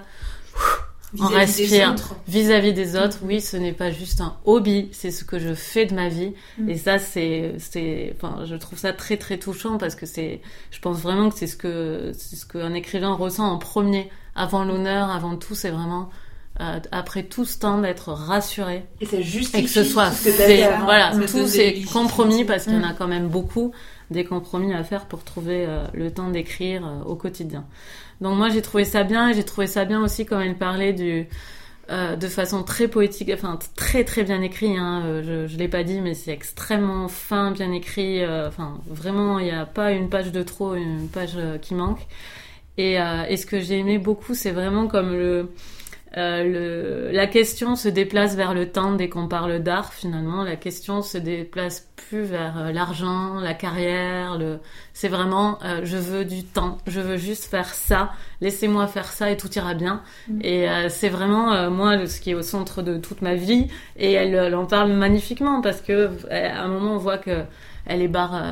[1.18, 1.94] on respire
[2.26, 3.18] vis-à-vis des autres.
[3.22, 6.32] Oui, ce n'est pas juste un hobby, c'est ce que je fais de ma vie.
[6.58, 6.70] Mm.
[6.70, 10.80] Et ça, c'est, c'est, enfin, je trouve ça très très touchant parce que c'est, je
[10.80, 15.10] pense vraiment que c'est ce que, c'est ce qu'un écrivain ressent en premier, avant l'honneur,
[15.10, 16.10] avant tout, c'est vraiment
[16.60, 21.12] euh, après tout ce temps d'être rassuré et, ça et que ce soit fait, voilà
[21.26, 22.96] tout c'est compromis parce qu'il y en a mm.
[22.98, 23.72] quand même beaucoup
[24.10, 27.64] des compromis à faire pour trouver euh, le temps d'écrire euh, au quotidien
[28.20, 30.92] donc moi j'ai trouvé ça bien et j'ai trouvé ça bien aussi quand elle parlait
[30.92, 31.26] du
[31.90, 34.76] euh, de façon très poétique, enfin très très bien écrit.
[34.76, 38.24] Hein, je je l'ai pas dit, mais c'est extrêmement fin, bien écrit.
[38.24, 42.06] enfin vraiment, il n'y a pas une page de trop, une page qui manque.
[42.78, 42.92] Et,
[43.28, 45.52] et ce que j'ai aimé beaucoup, c'est vraiment comme le euh,
[46.16, 50.42] le, la question se déplace vers le temps dès qu'on parle d'art finalement.
[50.42, 54.38] La question se déplace plus vers euh, l'argent, la carrière.
[54.38, 54.58] Le...
[54.92, 58.10] C'est vraiment euh, je veux du temps, je veux juste faire ça.
[58.40, 60.02] Laissez-moi faire ça et tout ira bien.
[60.28, 60.40] Mm.
[60.42, 63.68] Et euh, c'est vraiment moi ce qui est au centre de toute ma vie.
[63.96, 67.44] Et elle, elle en parle magnifiquement parce que à un moment on voit que
[67.86, 68.42] elle est barre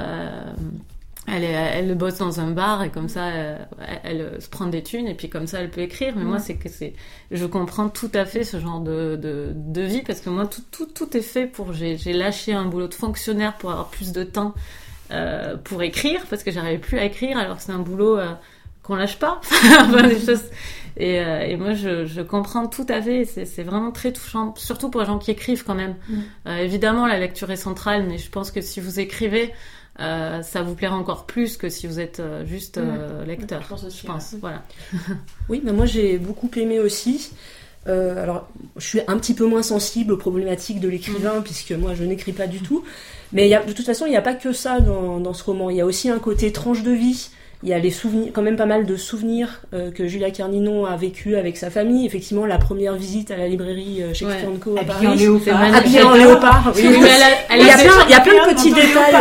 [1.31, 3.69] elle, est, elle bosse dans un bar et comme ça, elle,
[4.05, 6.15] elle, se prend des thunes et puis comme ça, elle peut écrire.
[6.17, 6.95] Mais moi, c'est que c'est,
[7.31, 10.63] je comprends tout à fait ce genre de, de, de vie parce que moi, tout,
[10.71, 11.73] tout, tout est fait pour.
[11.73, 14.55] J'ai lâché un boulot de fonctionnaire pour avoir plus de temps
[15.11, 18.33] euh, pour écrire parce que j'arrivais plus à écrire alors que c'est un boulot euh,
[18.83, 19.41] qu'on lâche pas.
[20.03, 20.45] des choses.
[20.99, 23.25] Et, euh, et, moi, je, je, comprends tout à fait.
[23.25, 25.95] C'est vraiment très touchant, surtout pour les gens qui écrivent quand même.
[26.09, 26.19] Mm.
[26.49, 29.53] Euh, évidemment, la lecture est centrale, mais je pense que si vous écrivez,
[30.01, 33.69] euh, ça vous plaira encore plus que si vous êtes euh, juste euh, lecteur, je
[33.69, 33.85] pense.
[34.01, 34.35] je pense.
[34.41, 34.63] Voilà.
[35.49, 37.33] oui, mais moi j'ai beaucoup aimé aussi.
[37.87, 41.43] alors, je suis un petit peu moins sensible aux problématiques de l'écrivain, mm.
[41.43, 42.85] puisque moi je n'écris pas du tout.
[43.33, 45.43] Mais y a, de toute façon, il n'y a pas que ça dans, dans, ce
[45.45, 45.71] roman.
[45.71, 47.31] Il y a aussi un côté tranche de vie
[47.65, 50.87] il y a les souvenirs, quand même pas mal de souvenirs euh, que Julia Carnino
[50.87, 52.07] a vécu avec sa famille.
[52.07, 54.59] Effectivement, la première visite à la librairie euh, Shakespeare ouais.
[54.59, 55.09] Co à Paris.
[55.09, 55.75] En léopard.
[55.75, 56.73] Habillée en léopard.
[56.77, 56.83] Oui.
[56.85, 59.15] il, y a plein, il y a plein de petits détails.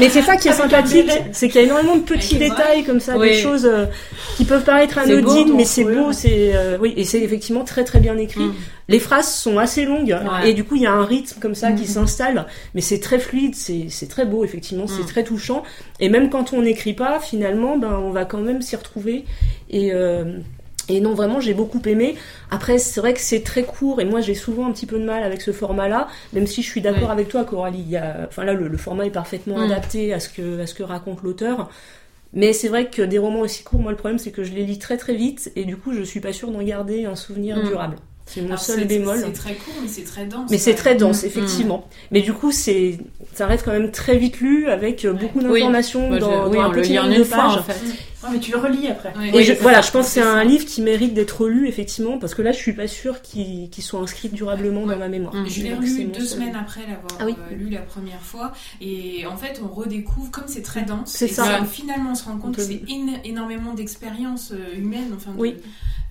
[0.00, 3.00] Mais c'est ça qui est sympathique, c'est qu'il y a énormément de petits détails comme
[3.00, 3.86] ça, des choses euh,
[4.36, 8.00] qui peuvent paraître anodines, mais c'est beau, c'est euh, oui, et c'est effectivement très très
[8.00, 8.44] bien écrit.
[8.44, 8.54] Mm.
[8.88, 11.72] Les phrases sont assez longues et du coup il y a un rythme comme ça
[11.72, 11.86] qui mm.
[11.86, 15.06] s'installe, mais c'est très fluide, c'est très beau effectivement, c'est mm.
[15.06, 15.62] très touchant.
[16.00, 19.24] Et même quand on n'écrit pas, finalement, ben on va quand même s'y retrouver
[19.70, 20.38] et euh,
[20.88, 22.16] et non, vraiment, j'ai beaucoup aimé.
[22.50, 25.04] Après, c'est vrai que c'est très court et moi, j'ai souvent un petit peu de
[25.04, 27.80] mal avec ce format-là, même si je suis d'accord avec toi, Coralie.
[27.80, 30.74] Il y a, enfin là, le, format est parfaitement adapté à ce que, à ce
[30.74, 31.70] que raconte l'auteur.
[32.34, 34.64] Mais c'est vrai que des romans aussi courts, moi le problème c'est que je les
[34.64, 37.56] lis très très vite et du coup je suis pas sûre d'en garder un souvenir
[37.56, 37.68] mm.
[37.68, 37.96] durable.
[38.26, 39.20] C'est mon seul bémol.
[39.22, 40.50] C'est très court, mais c'est très dense.
[40.50, 41.26] Mais c'est très dense, mm.
[41.26, 41.88] effectivement.
[42.10, 42.98] Mais du coup, c'est,
[43.34, 46.94] ça reste quand même très vite lu avec beaucoup d'informations dans, oui, dans un petit
[46.94, 47.58] nombre de pages.
[47.58, 47.80] En fait
[48.30, 49.12] mais tu le relis après.
[49.32, 52.42] et voilà, je pense que c'est un livre qui mérite d'être lu, effectivement, parce que
[52.42, 55.34] là, je suis pas sûre qu'il soit inscrit durablement dans ma mémoire.
[55.46, 59.36] Je l'ai lu deux semaines après l'avoir ah euh, lu la première fois, et en
[59.36, 61.64] fait, on redécouvre, comme c'est très dense, c'est ça.
[61.64, 62.82] finalement, on se rend compte que c'est
[63.24, 65.56] énormément d'expériences euh, humaines, enfin, oui.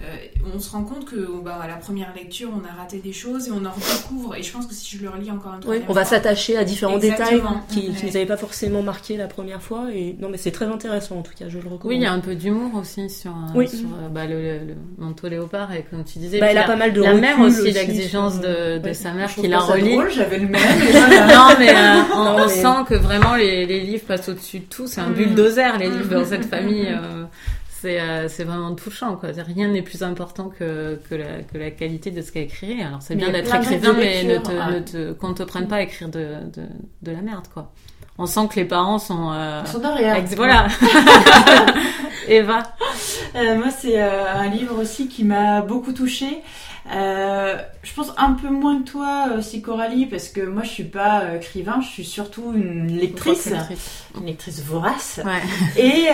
[0.03, 0.15] Euh,
[0.53, 3.47] on se rend compte que bah, à la première lecture, on a raté des choses
[3.47, 4.35] et on en redécouvre.
[4.35, 6.65] Et je pense que si je le relis encore un peu, on va s'attacher à
[6.65, 9.87] différents détails qui, ne nous avaient pas forcément marqué la première fois.
[9.93, 11.85] Et non, mais c'est très intéressant en tout cas, je le recommande.
[11.85, 15.29] Oui, il y a un peu d'humour aussi sur, euh, sur euh, bah, le, manteau
[15.29, 18.41] léopard et comme tu disais, bah, elle a pas mal de la mère aussi, l'exigence
[18.41, 19.97] de, de sa mère qui la relit.
[20.13, 20.61] J'avais le même.
[21.29, 21.73] non, mais
[22.13, 24.87] on, sent que vraiment les, les livres passent au-dessus de tout.
[24.87, 25.13] C'est un mm.
[25.13, 26.93] bulldozer les livres dans cette famille
[27.83, 29.29] c'est euh, c'est vraiment touchant quoi.
[29.35, 32.81] Rien n'est plus important que que la, que la qualité de ce qu'a écrit.
[32.81, 35.81] Alors c'est bien d'être écrivain mais ne te, ne te qu'on te prenne pas à
[35.81, 36.63] écrire de, de,
[37.01, 37.71] de la merde quoi.
[38.17, 40.23] On sent que les parents sont euh, sont derrière.
[40.35, 40.67] voilà.
[42.29, 42.63] Eva.
[43.35, 46.41] Euh, moi c'est euh, un livre aussi qui m'a beaucoup touchée
[46.91, 50.83] Euh, je pense un peu moins que toi, aussi Coralie, parce que moi je suis
[50.83, 53.53] pas écrivain, je suis surtout une lectrice,
[54.19, 55.21] une lectrice vorace.
[55.77, 56.07] Et,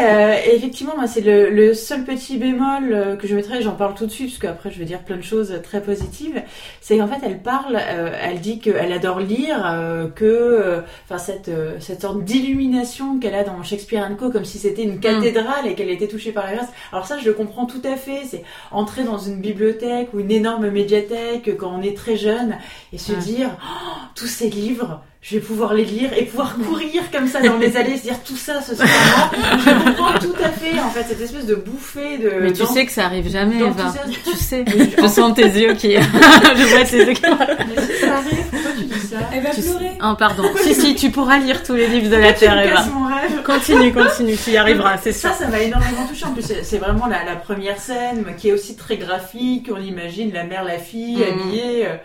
[0.54, 4.30] effectivement, moi c'est le, seul petit bémol que je mettrais, j'en parle tout de suite,
[4.30, 6.42] parce qu'après je vais dire plein de choses très positives,
[6.82, 12.24] c'est qu'en fait elle parle, elle dit qu'elle adore lire, que enfin cette, cette sorte
[12.24, 16.32] d'illumination qu'elle a dans Shakespeare Co, comme si c'était une cathédrale et qu'elle était touchée
[16.32, 16.70] par la grâce.
[16.92, 18.22] Alors ça, je le comprends tout à fait.
[18.26, 22.58] C'est entrer dans une bibliothèque ou une énorme médiathèque quand on est très jeune
[22.94, 27.04] et se dire oh, tous ces livres je vais pouvoir les lire et pouvoir courir
[27.12, 29.32] comme ça dans les allées, se dire tout ça, ce sera moi.
[29.58, 32.32] Je comprends tout à fait, en fait, cette espèce de bouffée de.
[32.42, 33.94] Mais tu sais que ça arrive jamais, Eva.
[34.24, 34.63] Tu sais.
[34.98, 35.96] Je sens tes yeux qui.
[35.96, 37.22] je vois tes yeux qui.
[37.22, 39.92] Mais si ça arrive, pourquoi tu dis ça Elle va pleurer.
[40.02, 40.44] Oh, pardon.
[40.63, 42.86] si, si, tu pourras lire tous les livres de la Terre, Eva.
[42.86, 43.44] mon rêve.
[43.46, 45.34] Continue, continue, tu y arriveras, c'est ça.
[45.34, 46.26] Ça, ça m'a énormément touché.
[46.26, 49.70] En plus, c'est vraiment la, la, première scène qui est aussi très graphique.
[49.74, 51.24] On imagine la mère, la fille, mm.
[51.24, 51.96] habillée, euh,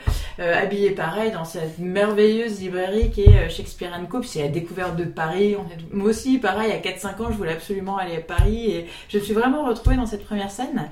[0.40, 4.22] euh, habillée pareil dans cette merveilleuse librairie qui est euh, Shakespeare Co.
[4.22, 5.56] C'est la découverte de Paris.
[5.92, 9.22] Moi aussi, pareil, à 4-5 ans, je voulais absolument aller à Paris et je me
[9.22, 10.90] suis vraiment retrouvée dans cette première scène.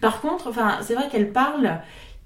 [0.00, 1.80] Par contre, enfin, c'est vrai qu'elle parle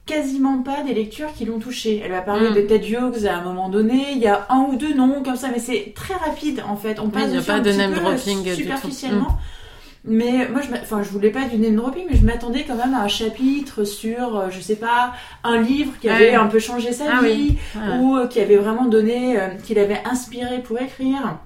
[0.04, 2.02] quasiment pas des lectures qui l'ont touchée.
[2.04, 2.54] Elle va parler mm.
[2.54, 4.12] de Ted Hughes à un moment donné.
[4.12, 6.98] Il y a un ou deux noms comme ça, mais c'est très rapide en fait.
[6.98, 9.30] On passe il a pas de name dropping superficiellement.
[9.30, 9.38] Mm.
[10.04, 12.94] Mais moi, je, enfin, je voulais pas du name dropping, mais je m'attendais quand même
[12.94, 15.12] à un chapitre sur, euh, je sais pas,
[15.44, 17.56] un livre qui avait un peu changé sa ah vie,
[18.00, 21.38] ou euh, qui avait vraiment donné, euh, qui l'avait inspiré pour écrire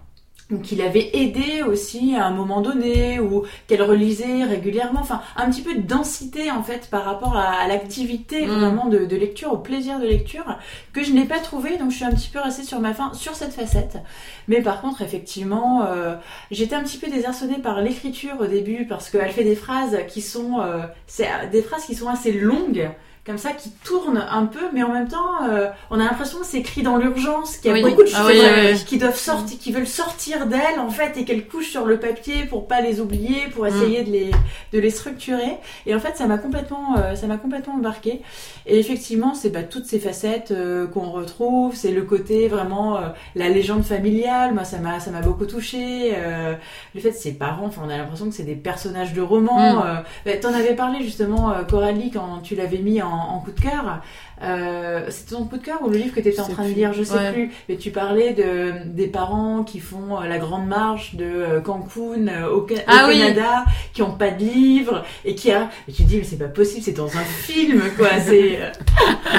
[0.51, 5.51] ou qu'il avait aidé aussi à un moment donné, ou qu'elle relisait régulièrement, enfin un
[5.51, 8.51] petit peu de densité en fait par rapport à, l'activité mm.
[8.51, 10.45] vraiment de, lecture, au plaisir de lecture,
[10.93, 13.13] que je n'ai pas trouvé, donc je suis un petit peu restée sur ma fin
[13.15, 13.99] sur cette facette.
[14.47, 16.15] Mais par contre, effectivement, euh,
[16.53, 20.23] j'étais un petit peu désarçonnée par l'écriture au début, parce qu'elle fait des phrases qui
[20.23, 22.89] sont, euh, c'est des phrases qui sont assez longues,
[23.27, 26.47] comme ça qui tourne un peu, mais en même temps, euh, on a l'impression que
[26.47, 29.73] c'est écrit dans l'urgence, qu'il y a beaucoup de ah choses qui doivent sortir, qui
[29.73, 33.49] veulent sortir d'elle en fait, et qu'elle couche sur le papier pour pas les oublier,
[33.53, 33.69] pour mm.
[33.69, 34.31] essayer de les
[34.73, 35.59] de les structurer.
[35.87, 38.23] Et en fait, ça m'a complètement, euh, ça m'a complètement embarqué.
[38.65, 43.01] Et effectivement, c'est bah, toutes ces facettes euh, qu'on retrouve, c'est le côté vraiment
[43.35, 44.55] la légende familiale.
[44.55, 46.15] Moi, ça m'a ça m'a beaucoup touché.
[46.95, 49.85] le fait de ses parents, enfin, on a l'impression que c'est des personnages de romans.
[49.85, 50.03] Mm.
[50.25, 54.01] Bah, T'en avais parlé justement, Coralie, quand tu l'avais mis en en, coup de cœur.
[54.43, 56.73] Euh, C'était ton coup de cœur ou le livre que tu étais en train de
[56.73, 57.53] lire Je sais plus.
[57.69, 62.29] Mais tu parlais de, des parents qui font euh, la grande marche de euh, Cancun
[62.29, 65.71] euh, au, ah Canada, qui ont pas de livre et qui a.
[65.89, 68.09] Et tu te dis, mais c'est pas possible, c'est dans un film, quoi.
[68.27, 68.59] C'est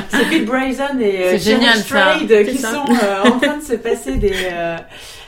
[0.09, 2.85] c'est Pete Bryson et Sharon Strayed qui sont
[3.25, 4.77] en train de se passer des des, euh,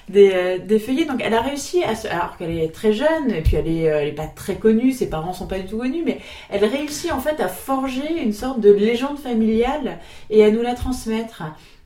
[0.09, 1.05] des feuillets.
[1.05, 3.99] Donc elle a réussi à alors qu'elle est très jeune et puis elle est, euh,
[4.01, 7.11] elle est pas très connue, ses parents sont pas du tout connus, mais elle réussit
[7.11, 9.99] en fait à forger une sorte de légende familiale
[10.29, 11.43] et à nous la transmettre.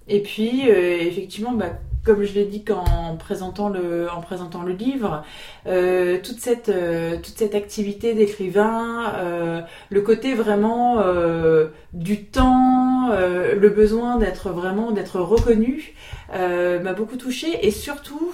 [0.07, 1.71] Et puis euh, effectivement, bah,
[2.03, 5.23] comme je l'ai dit en présentant le, en présentant le livre,
[5.67, 13.09] euh, toute cette, euh, toute cette activité d'écrivain, euh, le côté vraiment euh, du temps,
[13.11, 15.93] euh, le besoin d'être vraiment d'être reconnu,
[16.33, 18.31] m'a beaucoup touchée et surtout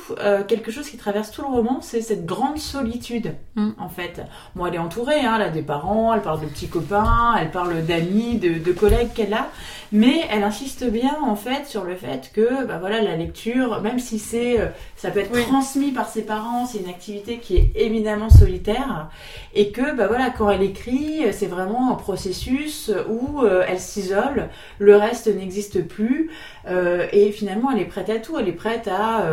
[0.47, 3.71] quelque chose qui traverse tout le roman, c'est cette grande solitude mm.
[3.77, 4.21] en fait.
[4.55, 7.51] Bon, elle est entourée, hein, elle a des parents, elle parle de petits copains, elle
[7.51, 9.49] parle d'amis, de, de collègues qu'elle a,
[9.91, 13.99] mais elle insiste bien en fait sur le fait que bah voilà la lecture, même
[13.99, 17.71] si c'est euh, ça peut être transmis par ses parents, c'est une activité qui est
[17.75, 19.09] éminemment solitaire
[19.55, 24.49] et que bah voilà quand elle écrit, c'est vraiment un processus où euh, elle s'isole,
[24.77, 26.29] le reste n'existe plus
[26.67, 29.25] euh, et finalement elle est prête à tout, elle est prête à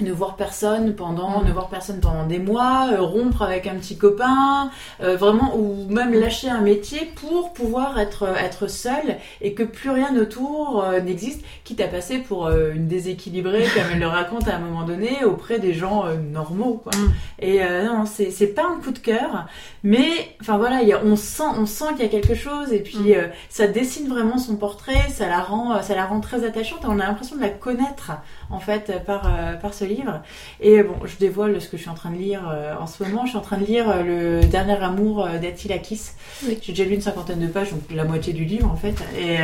[0.00, 1.46] ne voir personne pendant mm.
[1.46, 4.70] ne voir personne pendant des mois euh, rompre avec un petit copain
[5.00, 9.90] euh, vraiment ou même lâcher un métier pour pouvoir être être seule et que plus
[9.90, 14.56] rien autour euh, n'existe quitte à passer pour une déséquilibrée comme elle le raconte à
[14.56, 16.92] un moment donné auprès des gens normaux quoi.
[16.92, 17.12] Mm.
[17.38, 19.46] et non c'est c'est pas un coup de cœur
[19.84, 20.08] mais
[20.40, 23.14] enfin voilà y a, on sent on sent qu'il y a quelque chose et puis
[23.14, 23.30] mm.
[23.48, 26.98] ça dessine vraiment son portrait ça la rend ça la rend très attachante et on
[26.98, 28.10] a l'impression de la connaître
[28.50, 29.30] en fait par
[29.62, 30.22] par ce livre.
[30.60, 33.02] Et bon, je dévoile ce que je suis en train de lire euh, en ce
[33.02, 33.24] moment.
[33.24, 36.16] Je suis en train de lire euh, Le Dernier Amour euh, d'Attila Kiss.
[36.42, 38.96] J'ai déjà lu une cinquantaine de pages, donc la moitié du livre en fait.
[39.18, 39.38] Et,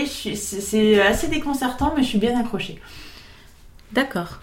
[0.00, 2.80] et c'est assez déconcertant, mais je suis bien accrochée.
[3.92, 4.40] D'accord.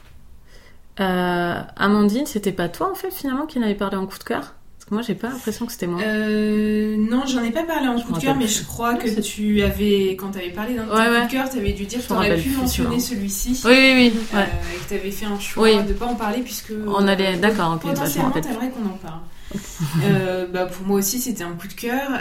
[0.97, 4.55] Amandine, c'était pas toi en fait finalement qui n'avait parlé en coup de cœur?
[4.91, 6.01] Moi, j'ai pas l'impression que c'était moi.
[6.01, 9.61] Euh, non, j'en ai pas parlé en coup de cœur, mais je crois que tu
[9.61, 12.13] avais, quand tu avais parlé d'un coup de cœur, tu avais dû dire que tu
[12.13, 13.61] aurais pu mentionner celui-ci.
[13.63, 14.13] Oui, oui, oui.
[14.35, 16.73] Euh, et que tu avais fait un choix de pas en parler puisque.
[16.85, 17.85] On allait, d'accord, ok.
[17.85, 19.21] Bah, potentiellement, t'aimerais qu'on en parle.
[20.03, 22.11] Euh, bah, pour moi aussi, c'était un coup de cœur.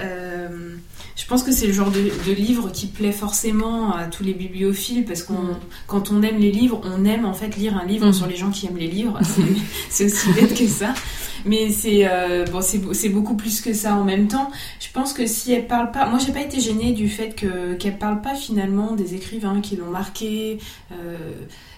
[1.21, 5.05] Je pense que c'est le genre de, livre qui plaît forcément à tous les bibliophiles
[5.05, 5.61] parce qu'on, mm.
[5.87, 8.13] quand on aime les livres, on aime en fait lire un livre mm.
[8.15, 9.21] sur les gens qui aiment les livres.
[9.91, 10.95] C'est aussi bête que ça.
[11.45, 14.51] Mais c'est euh, bon, c'est beaucoup plus que ça en même temps.
[14.79, 17.73] Je pense que si elle parle pas, moi j'ai pas été gênée du fait que
[17.75, 20.59] qu'elle parle pas finalement des écrivains qui l'ont marqué.
[20.93, 21.17] Euh,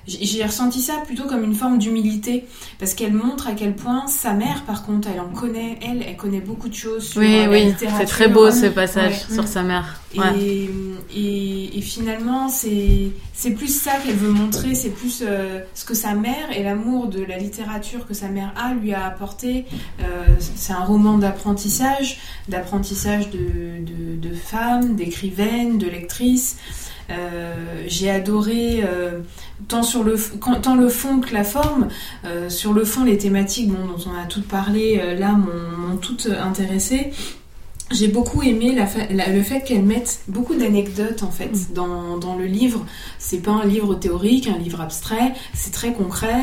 [0.07, 2.45] j'ai ressenti ça plutôt comme une forme d'humilité
[2.79, 6.17] parce qu'elle montre à quel point sa mère, par contre, elle en connaît, elle, elle
[6.17, 9.63] connaît beaucoup de choses sur oui, la oui, C'est très beau ce passage sur sa
[9.63, 10.01] mère.
[10.15, 10.69] Et,
[11.15, 16.15] et, et, finalement, c'est plus ça qu'elle veut montrer, c'est plus euh, ce que sa
[16.15, 19.65] mère et l'amour de la littérature que sa mère a lui a apporté.
[20.01, 26.57] Euh, c'est un roman d'apprentissage, d'apprentissage de, de, de femmes, d'écrivaines, de lectrices.
[27.13, 29.21] Euh, j'ai adoré euh,
[29.69, 29.83] tant
[30.75, 31.89] le fond que la forme.
[32.25, 37.13] Euh, sur le fond, les thématiques dont on a toutes parlé là m'ont toutes intéressée.
[37.91, 41.75] J'ai beaucoup aimé le fait qu'elle mette beaucoup d'anecdotes en fait mm.
[41.75, 42.85] dans, dans, le livre.
[43.19, 46.43] C'est pas un livre théorique, un livre abstrait, c'est très concret.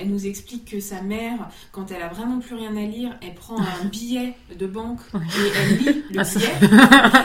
[0.00, 3.34] elle nous explique que sa mère, quand elle a vraiment plus rien à lire, elle
[3.34, 5.18] prend un billet de banque et
[5.58, 6.46] elle lit le ah, billet.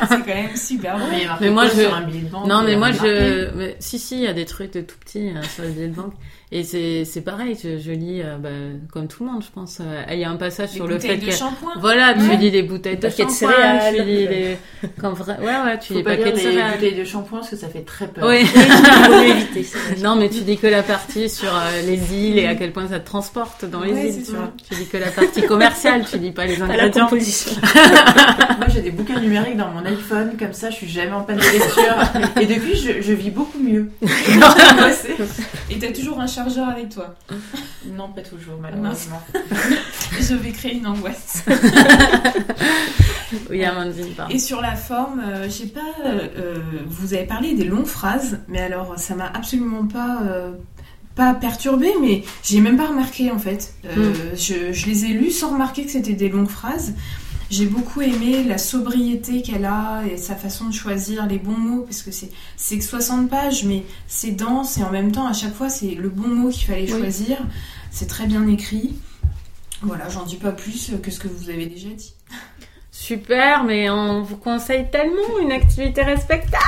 [0.10, 1.06] c'est quand même super bon.
[1.40, 4.22] Mais, moi je sur un billet de banque, non mais moi je si si il
[4.22, 6.14] y a des trucs de tout petit hein, sur le billet de banque.
[6.54, 8.50] Et c'est pareil, je, je lis euh, bah,
[8.92, 9.78] comme tout le monde, je pense.
[9.80, 11.32] Euh, il y a un passage sur le fait que
[11.80, 14.58] voilà, tu lis les bouteilles de shampoing, tu lis les
[15.02, 15.38] vrai...
[15.40, 17.86] ouais ouais, tu Faut lis pas lire les bouteilles de shampoing parce que ça fait
[17.86, 18.28] très peur.
[18.28, 18.42] Oui.
[19.30, 19.66] éviter,
[20.04, 22.90] non, mais tu dis que la partie sur euh, les îles et à quel point
[22.90, 24.52] ça te transporte dans les îles, tu vois.
[24.70, 27.08] Tu dis que la partie commerciale, tu dis pas les ingrédients.
[27.12, 31.38] Moi, j'ai des bouquins numériques dans mon iPhone, comme ça, je suis jamais en panne
[31.38, 32.42] de lecture.
[32.42, 33.90] Et depuis, je, je vis beaucoup mieux.
[35.70, 37.16] et t'as toujours un chargeur avec toi
[37.86, 39.22] Non, pas toujours, malheureusement.
[40.20, 41.44] je vais créer une angoisse.
[43.50, 47.54] oui, Amandine, Et sur la forme, euh, je sais pas, euh, euh, vous avez parlé
[47.54, 50.22] des longues phrases, mais alors ça m'a absolument pas
[51.14, 53.74] pas perturbé, mais j'ai même pas remarqué en fait.
[53.84, 54.14] Hmm.
[54.34, 56.94] je, je, les ai lus sans remarquer que c'était des longues phrases.
[57.52, 61.82] J'ai beaucoup aimé la sobriété qu'elle a et sa façon de choisir les bons mots,
[61.82, 65.54] parce que c'est que 60 pages, mais c'est dense et en même temps, à chaque
[65.54, 67.46] fois, c'est le bon mot qu'il fallait choisir.
[67.92, 68.96] C'est très bien écrit.
[69.82, 72.14] Voilà, j'en dis pas plus que ce que vous avez déjà dit.
[72.90, 76.62] Super, mais on vous conseille tellement une activité respectable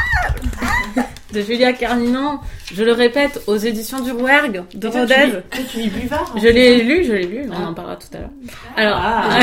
[1.34, 2.40] de Julia Carninon,
[2.74, 5.40] je le répète, aux éditions du Rouergue de Rodez.
[5.52, 8.30] Tu lis Buvard Je l'ai lu, je l'ai lu, on en parlera tout à l'heure.
[8.78, 9.40] Alors, ah.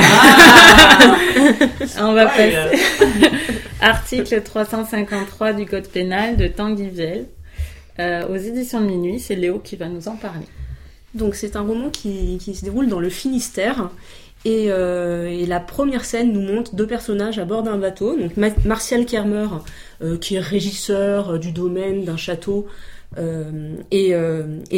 [2.00, 2.54] on va passer.
[3.80, 7.26] Article 353 du Code pénal de Tanguy Viel.
[7.98, 10.46] Euh, aux éditions de minuit, c'est Léo qui va nous en parler.
[11.14, 13.90] Donc c'est un roman qui, qui, se déroule dans le Finistère
[14.46, 18.16] euh, et, la première scène nous montre deux personnages à bord d'un bateau.
[18.16, 18.32] Donc
[18.64, 19.58] Martial Kermer, euh,
[20.20, 22.66] qui est régisseur euh, du domaine d'un château,
[23.90, 24.14] et,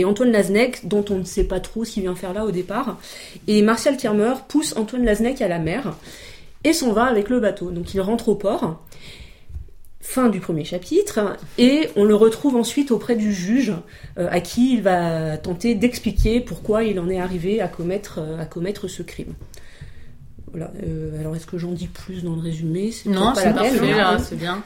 [0.04, 2.98] Antoine Laznec, dont on ne sait pas trop ce qu'il vient faire là au départ.
[3.46, 5.94] Et Martial Kermer pousse Antoine Laznec à la mer
[6.64, 7.70] et s'en va avec le bateau.
[7.70, 8.82] Donc il rentre au port.
[10.00, 13.72] Fin du premier chapitre, et on le retrouve ensuite auprès du juge,
[14.16, 18.88] à qui il va tenter d'expliquer pourquoi il en est arrivé à commettre, à commettre
[18.88, 19.34] ce crime.
[20.52, 20.70] Voilà.
[20.86, 22.92] Euh, alors, est-ce que j'en dis plus dans le résumé?
[23.06, 24.62] Non, c'est parfait, là, c'est bien.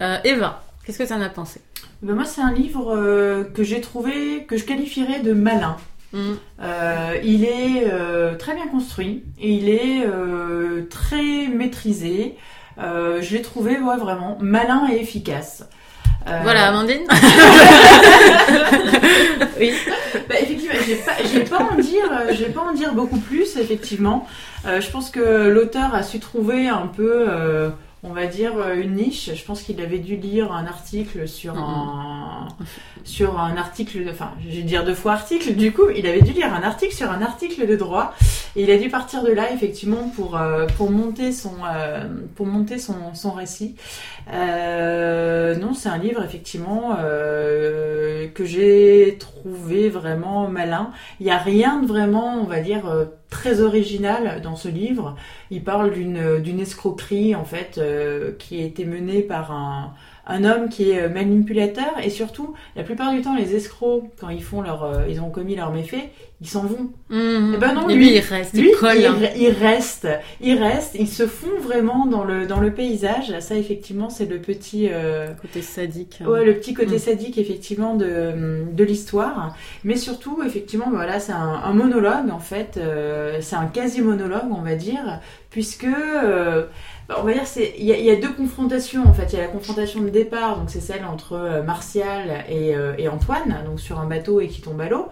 [0.00, 1.60] Euh, Eva, qu'est-ce que tu en as pensé?
[2.02, 5.76] Ben Moi, c'est un livre euh, que j'ai trouvé, que je qualifierais de malin.
[6.14, 6.36] Mm.
[7.22, 7.86] il est
[8.38, 10.06] très bien construit et il est
[10.88, 12.34] très maîtrisé.
[12.78, 15.64] je l'ai trouvé vraiment malin et efficace.
[16.24, 17.02] Voilà, Amandine.
[19.60, 19.74] oui.
[20.28, 24.26] Bah, effectivement, je pas, pas en dire, je vais pas en dire beaucoup plus effectivement.
[24.66, 27.70] Euh, je pense que l'auteur a su trouver un peu, euh,
[28.02, 29.30] on va dire, euh, une niche.
[29.34, 32.48] Je pense qu'il avait dû lire un article sur un,
[33.04, 35.54] sur un article, enfin, je vais dire deux fois article.
[35.54, 38.14] Du coup, il avait dû lire un article sur un article de droit.
[38.56, 40.38] Et il a dû partir de là, effectivement, pour,
[40.76, 41.52] pour monter son,
[42.34, 43.76] pour monter son, son récit.
[44.32, 50.92] non, c'est un livre, effectivement, que j'ai trouvé vraiment malin.
[51.20, 52.84] Il n'y a rien de vraiment, on va dire,
[53.30, 55.16] très original dans ce livre.
[55.50, 59.92] Il parle d'une escroquerie en fait euh, qui a été menée par un
[60.30, 64.42] un homme qui est manipulateur et surtout la plupart du temps les escrocs quand ils
[64.42, 66.10] font leur euh, ils ont commis leur méfait
[66.40, 66.90] ils s'en vont.
[67.08, 67.54] Mmh.
[67.54, 69.04] Eh ben non, Et lui, lui, il reste, Lui, il colle.
[69.04, 69.16] hein.
[69.36, 70.06] il reste,
[70.40, 73.36] il reste, ils se font vraiment dans le dans le paysage.
[73.40, 76.22] Ça, effectivement, c'est le petit, euh, Côté sadique.
[76.24, 76.98] ouais, le petit côté Mm.
[77.00, 79.56] sadique, effectivement, de de l'histoire.
[79.82, 82.76] Mais surtout, effectivement, voilà, c'est un, un monologue en fait.
[82.76, 85.18] euh, c'est un quasi monologue, on va dire,
[85.50, 86.66] puisque euh,
[87.16, 89.28] on va dire c'est il y, a- il y a deux confrontations en fait.
[89.32, 92.92] Il y a la confrontation de départ, donc c'est celle entre euh, Martial et, euh,
[92.98, 95.08] et Antoine, donc sur un bateau et qui tombe à l'eau.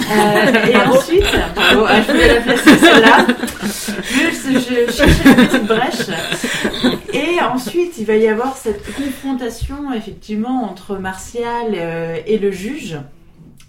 [0.00, 1.24] Euh, et ensuite,
[1.54, 3.26] bravo, ah, je voulais la placer celle-là.
[3.62, 7.00] Je, je, je cherchais la petite brèche.
[7.12, 12.98] Et ensuite, il va y avoir cette confrontation effectivement entre Martial euh, et le juge.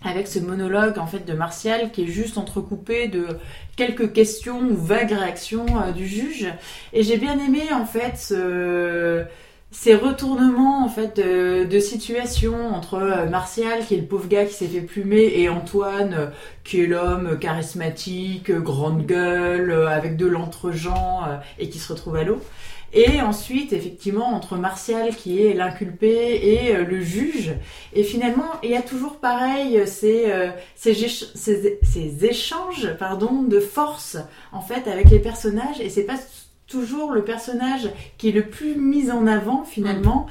[0.04, 3.26] Avec ce monologue en fait de Martial qui est juste entrecoupé de
[3.76, 6.48] quelques questions ou vagues réactions euh, du juge.
[6.94, 9.24] Et j'ai bien aimé en fait ce-
[9.72, 14.54] ces retournements en fait de, situation entre euh, Martial qui est le pauvre gars qui
[14.54, 16.28] s'est fait plumer et Antoine euh,
[16.64, 22.24] qui est l'homme charismatique, grande gueule, avec de l'entre-gens euh, et qui se retrouve à
[22.24, 22.40] l'eau.
[22.94, 27.54] Et ensuite, effectivement, entre Martial qui est l'inculpé et euh, le juge.
[27.94, 32.90] Et finalement, il y a toujours pareil euh, ces, euh, ces, éch- ces- ces échanges
[32.98, 34.18] pardon, de force
[34.54, 35.82] en fait avec les personnages.
[35.82, 36.16] Et c'est pas
[36.68, 40.28] toujours le personnage qui est le plus mis en avant finalement,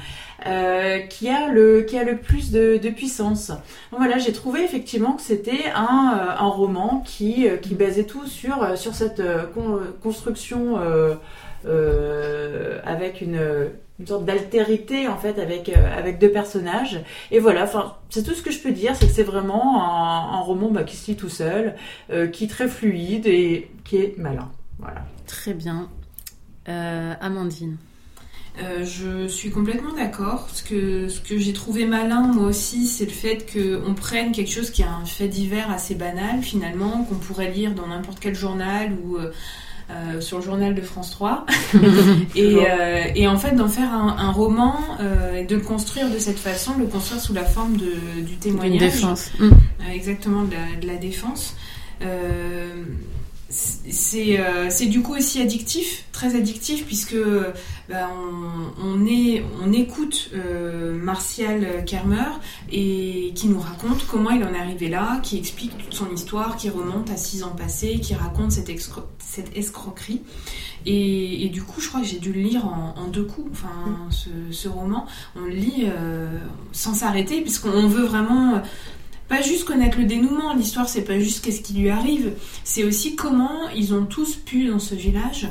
[0.47, 3.49] euh, qui a le qui a le plus de, de puissance.
[3.91, 8.77] Donc voilà, j'ai trouvé effectivement que c'était un, un roman qui qui basait tout sur
[8.79, 9.23] sur cette
[9.55, 11.15] con- construction euh,
[11.67, 17.01] euh, avec une une sorte d'altérité en fait avec euh, avec deux personnages
[17.31, 20.39] et voilà enfin c'est tout ce que je peux dire c'est que c'est vraiment un,
[20.39, 21.77] un roman bah, qui se lit tout seul
[22.11, 25.89] euh, qui est très fluide et qui est malin voilà Très bien.
[26.69, 27.77] Euh, Amandine.
[28.63, 30.49] Euh, je suis complètement d'accord.
[30.51, 34.51] Ce que, ce que j'ai trouvé malin, moi aussi, c'est le fait qu'on prenne quelque
[34.51, 38.35] chose qui est un fait divers assez banal, finalement, qu'on pourrait lire dans n'importe quel
[38.35, 39.33] journal ou euh,
[39.91, 41.47] euh, sur le journal de France 3.
[42.35, 46.11] et, euh, et en fait, d'en faire un, un roman euh, et de le construire
[46.11, 48.81] de cette façon, le construire sous la forme de, du Une témoignage.
[48.81, 49.31] défense.
[49.93, 51.55] Exactement de la, de la défense.
[53.57, 57.17] C'est euh, du coup aussi addictif, très addictif, puisque
[57.89, 58.11] bah,
[58.83, 59.07] on,
[59.65, 62.33] on, écoute euh, Martial Kermer
[62.71, 66.57] et qui nous raconte comment il en est arrivé là, qui explique toute son histoire,
[66.57, 70.21] qui remonte à six ans passés, qui raconte cette, escro- cette escroquerie.
[70.85, 74.29] Et, du coup, je crois que j'ai dû le lire en, deux coups, enfin, ce,
[74.51, 75.07] ce roman.
[75.35, 76.39] On le lit euh,
[76.73, 78.63] sans s'arrêter, puisqu'on veut vraiment
[79.29, 82.33] pas juste connaître le dénouement, l'histoire c'est pas juste qu'est-ce qui lui arrive,
[82.65, 85.49] c'est aussi comment ils ont tous pu dans ce village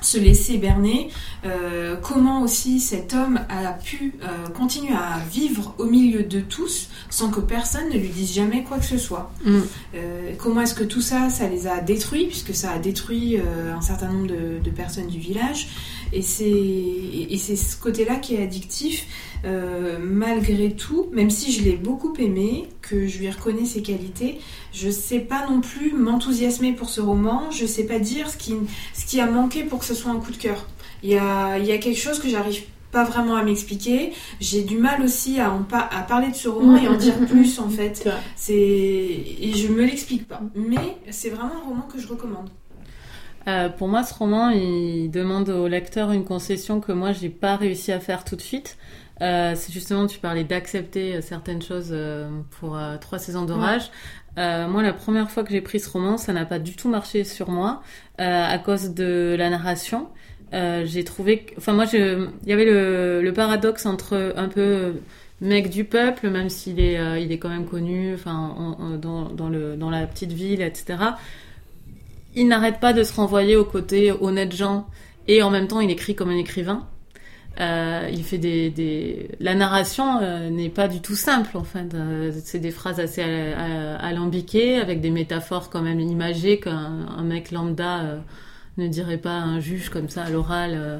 [0.00, 1.08] se laisser berner,
[1.44, 6.88] euh, comment aussi cet homme a pu euh, continuer à vivre au milieu de tous
[7.10, 9.32] sans que personne ne lui dise jamais quoi que ce soit.
[9.44, 9.58] Mm.
[9.94, 13.80] Euh, comment est-ce que tout ça, ça les a détruits, puisque ça a détruit un
[13.80, 15.68] certain nombre de, de personnes du village,
[16.12, 19.06] et c'est et c'est ce côté-là qui est addictif.
[19.44, 24.38] Euh, malgré tout, même si je l'ai beaucoup aimé, que je lui reconnais ses qualités,
[24.72, 28.54] je sais pas non plus m'enthousiasmer pour ce roman, je sais pas dire ce qui,
[28.94, 30.66] ce qui a manqué pour que ce soit un coup de cœur.
[31.04, 34.12] Il y a, il y a quelque chose que j'arrive pas vraiment à m'expliquer.
[34.40, 37.14] J'ai du mal aussi à, en pa- à parler de ce roman et en dire
[37.28, 38.02] plus en fait.
[38.34, 40.40] C'est et je me l'explique pas.
[40.56, 42.48] Mais c'est vraiment un roman que je recommande.
[43.48, 47.56] Euh, pour moi, ce roman, il demande au lecteur une concession que moi, j'ai pas
[47.56, 48.76] réussi à faire tout de suite.
[49.22, 51.94] Euh, c'est justement, tu parlais d'accepter euh, certaines choses
[52.60, 53.90] pour trois saisons d'orage.
[54.38, 56.88] Euh, moi, la première fois que j'ai pris ce roman, ça n'a pas du tout
[56.88, 57.82] marché sur moi
[58.18, 60.08] à cause de la narration.
[60.52, 62.26] J'ai trouvé, que- enfin moi, je...
[62.44, 64.94] il y avait le, le paradoxe entre un peu
[65.40, 68.96] mec du peuple, même s'il est, euh, il est quand même connu, enfin en- en-
[68.96, 70.96] dans, dans le dans la petite ville, etc
[72.34, 74.86] il n'arrête pas de se renvoyer au côté honnête gens
[75.26, 76.86] et en même temps il écrit comme un écrivain.
[77.60, 79.30] Euh, il fait des, des...
[79.40, 81.92] la narration euh, n'est pas du tout simple en fait.
[81.94, 87.50] Euh, c'est des phrases assez alambiquées avec des métaphores quand même imagées qu'un un mec
[87.50, 88.18] lambda euh,
[88.78, 90.72] ne dirait pas à un juge comme ça à l'oral.
[90.74, 90.98] euh,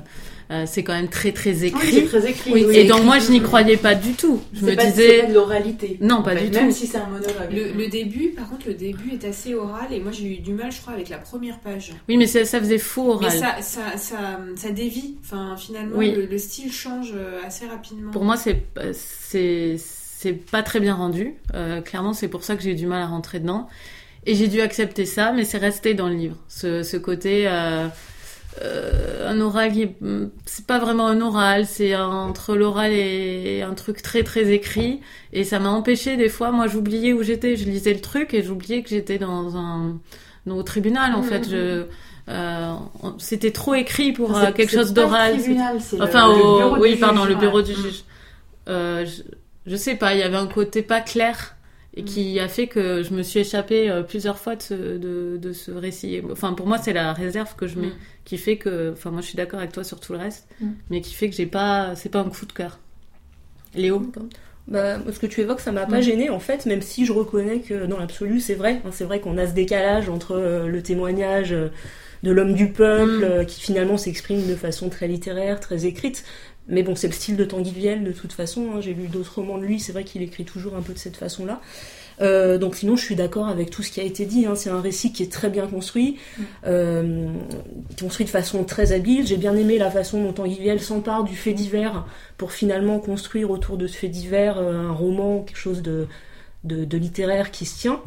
[0.51, 1.93] euh, c'est quand même très très Oui, écrit.
[1.93, 2.51] c'est très écrit.
[2.55, 2.89] Oui, oui, et écrit.
[2.89, 4.41] donc moi je n'y croyais pas du tout.
[4.55, 5.99] Je me pas- disais pas de l'oralité.
[6.01, 6.75] non pas fait, du Même tout.
[6.75, 7.53] si c'est un monologue.
[7.53, 10.55] Le, le début, par contre, le début est assez oral et moi j'ai eu du
[10.55, 11.93] mal, je crois, avec la première page.
[12.09, 13.29] Oui mais ça, ça faisait faux oral.
[13.31, 14.17] Mais ça, ça, ça,
[14.57, 15.17] ça dévie.
[15.21, 16.13] Enfin, finalement, Oui.
[16.17, 18.11] le, le style change euh, assez rapidement.
[18.11, 18.63] Pour moi, c'est
[18.95, 21.35] c'est c'est pas très bien rendu.
[21.55, 23.69] Euh, clairement, c'est pour ça que j'ai eu du mal à rentrer dedans.
[24.29, 26.37] Et j'ai dû accepter ça, mais c'est resté dans le livre.
[26.49, 27.89] Ce, ce côté, euh,
[28.63, 33.75] euh, un oral qui mm, c'est pas vraiment un oral, c'est entre l'oral et un
[33.75, 35.01] truc très très écrit
[35.33, 38.43] et ça m'a empêché des fois moi j'oubliais où j'étais, je lisais le truc et
[38.43, 39.99] j'oubliais que j'étais dans un
[40.51, 41.85] au tribunal en fait, je
[42.29, 42.75] euh,
[43.19, 45.37] c'était trop écrit pour euh, quelque chose d'oral.
[46.01, 48.05] Enfin, le, oui, pardon, le bureau du juge.
[48.69, 49.23] Euh, je,
[49.67, 51.57] je, sais pas, il y avait un côté pas clair
[51.99, 55.37] et qui a fait que je me suis échappée euh, plusieurs fois de ce, de,
[55.37, 56.23] de ce récit.
[56.31, 57.97] Enfin, pour moi, c'est la réserve que je mets, mm.
[58.25, 60.69] qui fait que, enfin, moi, je suis d'accord avec toi sur tout le reste, mm.
[60.91, 62.79] mais qui fait que j'ai pas, c'est pas un coup de cœur.
[63.75, 64.01] Léo?
[64.69, 66.03] Bah, ce que tu évoques, ça m'a pas mm.
[66.03, 68.81] gêné en fait, même si je reconnais que dans l'absolu, c'est vrai.
[68.85, 71.69] Hein, c'est vrai qu'on a ce décalage entre euh, le témoignage euh,
[72.23, 76.25] de l'homme du peuple, qui finalement s'exprime de façon très littéraire, très écrite,
[76.69, 78.69] mais bon, c'est le style de Tanguy Viel de toute façon.
[78.75, 78.81] Hein.
[78.81, 81.17] J'ai lu d'autres romans de lui, c'est vrai qu'il écrit toujours un peu de cette
[81.17, 81.61] façon-là.
[82.21, 84.45] Euh, donc sinon, je suis d'accord avec tout ce qui a été dit.
[84.45, 84.55] Hein.
[84.55, 86.43] C'est un récit qui est très bien construit, mm.
[86.67, 87.29] euh,
[87.99, 89.27] construit de façon très habile.
[89.27, 92.07] J'ai bien aimé la façon dont Tanguy Viel s'empare du fait divers
[92.37, 96.07] pour finalement construire autour de ce fait divers euh, un roman, quelque chose de,
[96.65, 98.03] de littéraire qui se tient.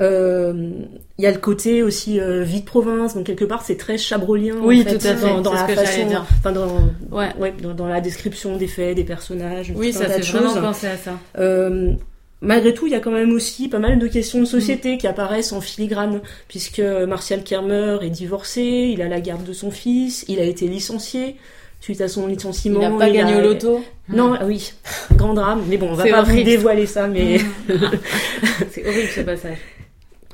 [0.00, 0.70] Euh,
[1.18, 3.98] il y a le côté aussi euh, vie de province, donc quelque part c'est très
[3.98, 5.42] chabrolien oui, en fait, tout à fait.
[5.42, 6.06] dans, la façon,
[6.38, 6.68] enfin dans,
[7.10, 7.30] ouais.
[7.40, 9.72] ouais dans, dans, la description des faits, des personnages.
[9.74, 11.18] Oui, ça fait vraiment penser à ça.
[11.38, 11.94] Euh,
[12.40, 14.98] malgré tout, il y a quand même aussi pas mal de questions de société mm.
[14.98, 19.72] qui apparaissent en filigrane, puisque Martial Kermer est divorcé, il a la garde de son
[19.72, 21.34] fils, il a été licencié
[21.80, 22.80] suite à son licenciement.
[22.82, 23.84] Il n'a pas gagné au loto.
[24.08, 24.72] Non, ah oui,
[25.16, 25.62] grand drame.
[25.68, 27.38] Mais bon, on va pas vous dévoiler ça, mais
[28.70, 29.58] c'est horrible ce passage.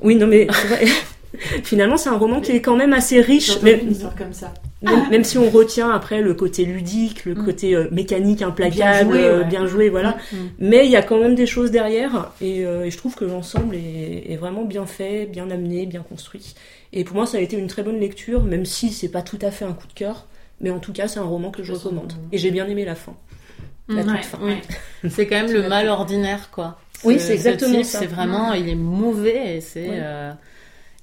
[0.02, 0.46] Oui, non, mais
[1.62, 3.60] finalement, c'est un roman qui est quand même assez riche.
[3.62, 4.52] Même, comme ça.
[5.10, 7.44] Même, si on retient après le côté ludique, le mm.
[7.44, 10.18] côté euh, mécanique, implacable, bien joué, voilà.
[10.32, 10.48] Mm, mm.
[10.58, 13.76] Mais il y a quand même des choses derrière, et, euh, je trouve que l'ensemble
[13.76, 16.54] est, vraiment bien fait, bien amené, bien construit.
[16.92, 19.38] Et pour moi, ça a été une très bonne lecture, même si c'est pas tout
[19.40, 20.26] à fait un coup de cœur.
[20.60, 22.12] Mais en tout cas, c'est un roman que je recommande.
[22.30, 23.14] Et j'ai bien aimé la fin.
[23.88, 24.38] La toute fin.
[25.10, 26.78] C'est quand même le mal ordinaire, quoi.
[27.04, 28.00] Oui, c'est exactement ça.
[28.00, 29.88] C'est vraiment, il est mauvais et c'est.
[29.90, 30.32] Euh,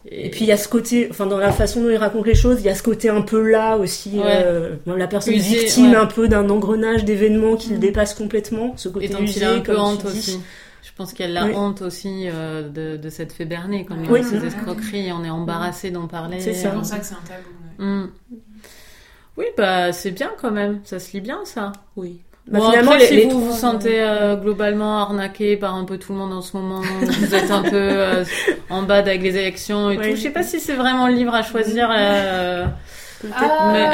[0.10, 0.30] et...
[0.30, 2.60] puis il y a ce côté, enfin dans la façon dont il raconte les choses,
[2.62, 6.28] il y a ce côté un peu là aussi, euh, la personne victime un peu
[6.28, 7.82] d'un engrenage d'événements qui le mm.
[7.82, 10.40] dépasse complètement, ce côté et usé, un peu honte aussi.
[10.84, 14.10] Je pense qu'il y a la honte aussi euh, de, de, cette fée bernée, comme
[14.10, 14.24] oui.
[14.24, 16.40] ces escroqueries, on est embarrassé d'en parler.
[16.40, 16.72] C'est ça.
[16.72, 17.50] pour ça que c'est un tabou.
[17.78, 18.10] Mm.
[19.38, 21.72] Oui, bah c'est bien quand même, ça se lit bien ça.
[21.96, 22.22] Oui.
[22.48, 26.18] Bah, finalement, après, si vous vous sentez euh, globalement arnaqué par un peu tout le
[26.18, 28.26] monde en ce moment, vous êtes un peu euh,
[28.70, 30.16] en bas avec les élections et tout.
[30.16, 31.90] Je sais pas si c'est vraiment le livre à choisir.
[31.96, 32.66] Euh...
[33.36, 33.90] Ah, mais...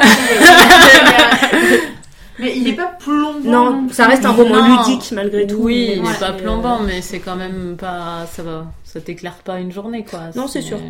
[2.38, 2.56] mais...
[2.56, 3.40] il n'est pas plombant.
[3.72, 5.56] Non, ça reste un roman ludique malgré tout.
[5.56, 8.26] Oui, il n'est pas plombant, mais c'est quand même pas.
[8.26, 10.30] Ça va ça t'éclaire pas une journée, quoi.
[10.34, 10.80] Non, c'est sûr.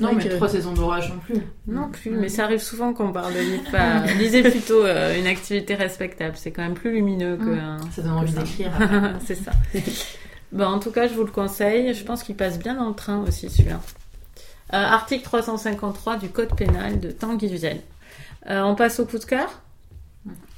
[0.00, 1.42] Non, mais trois saisons d'orage non plus.
[1.66, 4.16] Non plus, mais ça arrive souvent qu'on parle de livres.
[4.18, 6.34] lisez plutôt euh, une activité respectable.
[6.36, 7.44] C'est quand même plus lumineux que.
[7.44, 7.90] Mm.
[7.94, 8.72] ça donne envie d'écrire.
[9.26, 9.52] c'est ça.
[10.50, 11.92] bon, en tout cas, je vous le conseille.
[11.92, 13.80] Je pense qu'il passe bien dans le train aussi, celui-là.
[14.72, 17.60] Euh, article 353 du Code pénal de Tanguy.
[18.48, 19.60] Euh, on passe au coup de cœur?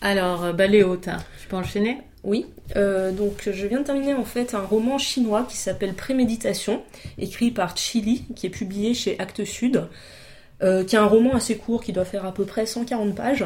[0.00, 4.54] Alors, bah, Léo, tu peux enchaîner oui, euh, donc je viens de terminer en fait
[4.54, 6.82] un roman chinois qui s'appelle Préméditation,
[7.18, 9.84] écrit par Chili, qui est publié chez Actes Sud,
[10.62, 13.44] euh, qui est un roman assez court qui doit faire à peu près 140 pages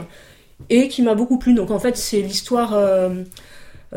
[0.71, 1.55] et qui m'a beaucoup plu.
[1.55, 3.25] Donc en fait c'est l'histoire, euh,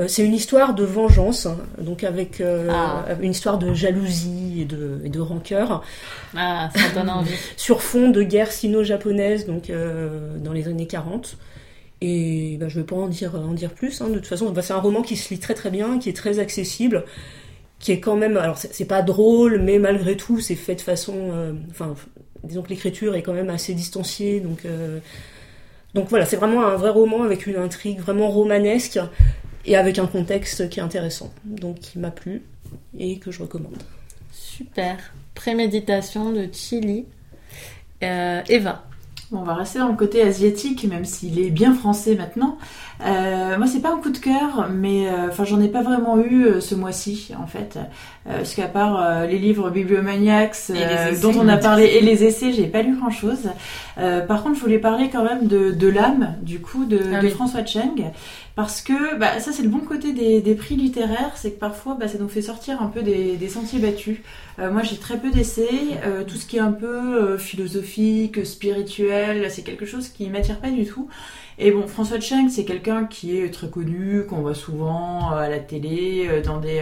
[0.07, 1.47] c'est une histoire de vengeance,
[1.77, 3.05] donc avec ah.
[3.21, 5.83] une histoire de jalousie et de, et de rancœur.
[6.35, 7.35] Ah, ça donne envie.
[7.55, 9.71] Sur fond de guerre sino-japonaise, donc
[10.39, 11.37] dans les années 40.
[12.01, 14.01] Et bah, je ne vais pas en dire, en dire plus.
[14.01, 14.09] Hein.
[14.09, 16.17] De toute façon, bah, c'est un roman qui se lit très très bien, qui est
[16.17, 17.05] très accessible,
[17.79, 18.37] qui est quand même.
[18.37, 21.13] Alors, c'est pas drôle, mais malgré tout, c'est fait de façon.
[21.15, 21.95] Euh, enfin,
[22.43, 24.39] disons que l'écriture est quand même assez distanciée.
[24.39, 24.99] Donc, euh,
[25.93, 28.99] donc voilà, c'est vraiment un vrai roman avec une intrigue vraiment romanesque
[29.65, 31.31] et avec un contexte qui est intéressant.
[31.45, 32.41] Donc, qui m'a plu
[32.97, 33.83] et que je recommande.
[34.31, 34.97] Super.
[35.35, 37.05] Préméditation de Chili.
[38.03, 38.85] Euh, Eva
[39.33, 42.57] on va rester dans le côté asiatique, même s'il est bien français maintenant.
[43.05, 46.17] Euh, moi, c'est pas un coup de cœur, mais euh, enfin, j'en ai pas vraiment
[46.17, 47.79] eu euh, ce mois-ci, en fait,
[48.25, 50.71] parce qu'à part les livres Bibliomaniacs
[51.21, 53.49] dont on a parlé et les essais, j'ai pas lu grand-chose.
[53.95, 57.65] par contre, je voulais parler quand même de, de l'âme, du coup, de, ah François
[57.65, 58.11] Cheng,
[58.55, 62.07] parce que bah, ça c'est le bon côté des, prix littéraires, c'est que parfois bah,
[62.07, 64.19] ça nous fait sortir un peu des, sentiers battus.
[64.59, 65.69] Euh, moi j'ai très peu d'essais,
[66.05, 70.69] euh, tout ce qui est un peu philosophique, spirituel, c'est quelque chose qui m'attire pas
[70.69, 71.07] du tout.
[71.59, 75.59] Et bon, François Cheng, c'est quelqu'un qui est très connu, qu'on voit souvent à la
[75.59, 76.81] télé, dans des,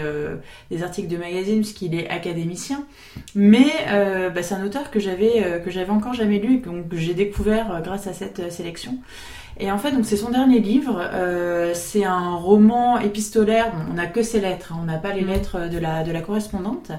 [0.81, 2.85] articles de magazines, puisqu'il est académicien.
[3.35, 3.67] Mais
[4.33, 8.07] bah, c'est un auteur que j'avais que j'avais encore jamais lu, que j'ai découvert grâce
[8.07, 8.99] à cette sélection.
[9.59, 11.01] Et en fait, donc c'est son dernier livre.
[11.13, 13.71] Euh, c'est un roman épistolaire.
[13.89, 14.79] on n'a que ses lettres, hein.
[14.81, 15.27] on n'a pas les mm.
[15.27, 16.91] lettres de la de la correspondante,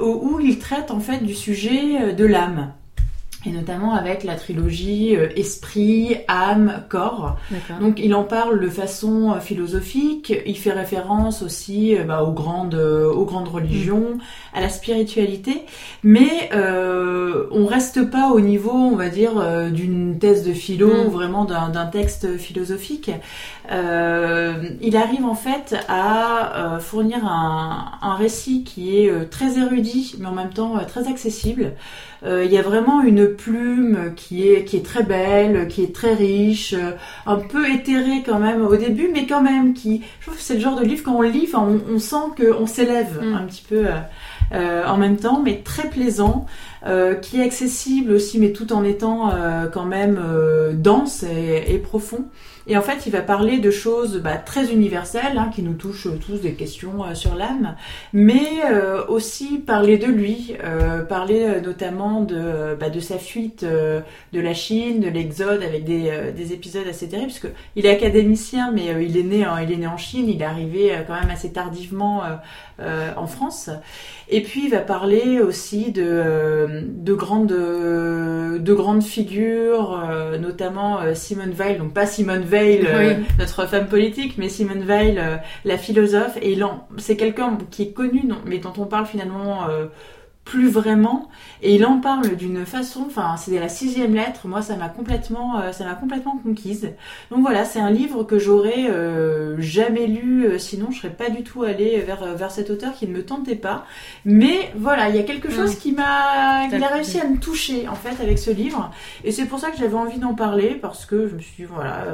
[0.00, 2.72] où, il traite en fait du sujet euh, de l'âme
[3.46, 7.36] et notamment avec la trilogie euh, esprit, âme, corps.
[7.80, 12.32] Donc il en parle de façon euh, philosophique, il fait référence aussi euh, bah, aux
[12.32, 14.18] grandes aux grandes religions,
[14.52, 15.62] à la spiritualité,
[16.02, 21.06] mais on reste pas au niveau, on va dire, d'une thèse de philo mm.
[21.06, 23.10] ou vraiment d'un texte philosophique.
[23.70, 30.32] Il arrive en fait à fournir un, un, récit qui est très érudit, mais en
[30.32, 31.72] même temps très accessible.
[32.24, 35.94] Euh, il y a vraiment une plume qui est, qui est très belle, qui est
[35.94, 36.92] très riche, euh,
[37.26, 40.54] un peu éthérée quand même au début, mais quand même qui, je trouve que c'est
[40.54, 43.34] le genre de livre quand on le lit, on, on sent qu'on s'élève mm.
[43.34, 43.86] un petit peu
[44.52, 46.46] euh, en même temps, mais très plaisant.
[47.20, 49.32] qui est accessible aussi, mais tout en étant
[49.72, 50.20] quand même
[50.74, 52.26] dense et, et profond.
[52.68, 56.08] Et en fait, il va parler de choses bah, très universelles hein, qui nous touchent
[56.26, 57.76] tous des questions euh, sur l'âme,
[58.12, 64.40] mais euh, aussi parler de lui, euh, parler notamment de, bah, de sa fuite de
[64.40, 69.04] la Chine, de l'exode, avec des, des, épisodes assez terribles, parce il est académicien, mais
[69.04, 72.22] il est né il est né en Chine, il est arrivé quand même assez tardivement
[72.78, 73.70] en France.
[74.28, 80.02] Et puis il va parler aussi de, de grandes de grandes figures,
[80.40, 85.36] notamment Simone Weil, donc pas Simone Weil euh, notre femme politique, mais Simone Weil, euh,
[85.64, 86.58] la philosophe, et
[86.98, 89.86] c'est quelqu'un qui est connu, mais dont on parle finalement euh,
[90.46, 91.28] plus vraiment.
[91.60, 94.48] Et il en parle d'une façon enfin c'est la sixième lettre.
[94.48, 96.92] Moi ça m'a complètement ça m'a complètement conquise.
[97.30, 98.86] Donc voilà c'est un livre que j'aurais
[99.58, 103.12] jamais lu sinon je serais pas du tout allée vers vers cet auteur qui ne
[103.12, 103.84] me tentait pas.
[104.24, 107.88] Mais voilà il y a quelque chose qui m'a il a réussi à me toucher
[107.88, 108.90] en fait avec ce livre.
[109.24, 111.70] Et c'est pour ça que j'avais envie d'en parler parce que je me suis dit
[111.70, 112.04] voilà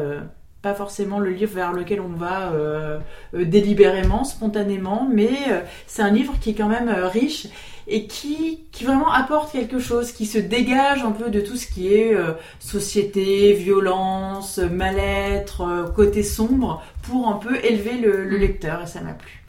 [0.63, 3.01] pas forcément le livre vers lequel on va euh,
[3.35, 7.49] euh, délibérément, spontanément, mais euh, c'est un livre qui est quand même riche
[7.87, 11.67] et qui, qui vraiment apporte quelque chose, qui se dégage un peu de tout ce
[11.67, 12.15] qui est
[12.61, 18.41] société, violence, mal-être, côté sombre, pour un peu élever le, le mm.
[18.41, 19.43] lecteur, et ça m'a plu.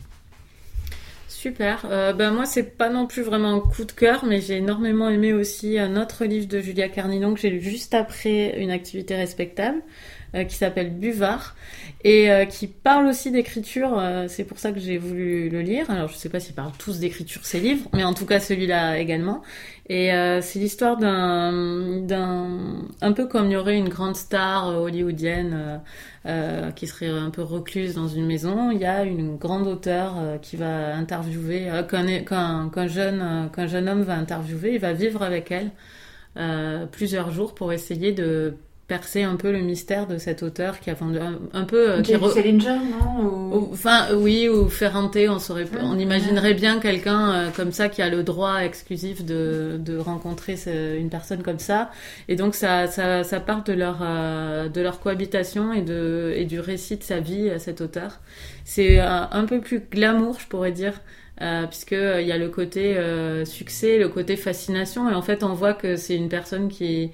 [1.27, 1.86] Super.
[2.17, 5.34] ben moi, c'est pas non plus vraiment un coup de cœur, mais j'ai énormément aimé
[5.34, 9.81] aussi un autre livre de Julia Carninon que j'ai lu juste après Une activité respectable.
[10.36, 11.55] Euh, qui s'appelle Buvard
[12.03, 13.99] et euh, qui parle aussi d'écriture.
[13.99, 15.91] Euh, c'est pour ça que j'ai voulu le lire.
[15.91, 18.97] Alors je sais pas s'ils parlent tous d'écriture ces livres, mais en tout cas celui-là
[18.97, 19.43] également.
[19.89, 20.11] Et
[20.41, 22.07] c'est l'histoire d'un,
[23.01, 25.81] un peu comme il y aurait une grande star hollywoodienne
[26.75, 28.71] qui serait un peu recluse dans une maison.
[28.71, 34.03] Il y a une grande auteure qui va interviewer, qu'un, qu'un, jeune, qu'un jeune homme
[34.03, 34.75] va interviewer.
[34.75, 35.71] Il va vivre avec elle
[36.91, 38.55] plusieurs jours pour essayer de
[38.88, 41.17] percer un peu le mystère de cet auteur qui a vendu
[41.53, 42.19] un, peu euh, J.D.
[42.29, 47.71] Salinger non enfin oui ou Ferrante on saurait ah, on imaginerait bien quelqu'un euh, comme
[47.71, 50.57] ça qui a le droit exclusif de, de rencontrer
[50.97, 51.91] une personne comme ça.
[52.27, 56.43] Et donc ça ça, ça part de leur euh, de leur cohabitation et de et
[56.43, 58.19] du récit de sa vie à cet auteur.
[58.65, 60.93] C'est un peu plus glamour je pourrais dire
[61.41, 62.97] euh, puisque il y a le côté
[63.45, 67.11] succès, le côté fascination, et en fait on voit que c'est une personne qui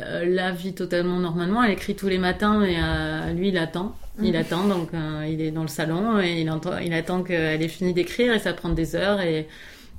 [0.00, 1.62] euh, la vit totalement normalement.
[1.62, 3.96] Elle écrit tous les matins, mais euh, lui, il attend.
[4.20, 4.40] Il mhm.
[4.40, 6.52] attend, donc euh, il est dans le salon et il,
[6.84, 9.46] il attend qu'elle ait fini d'écrire et ça prend des heures et,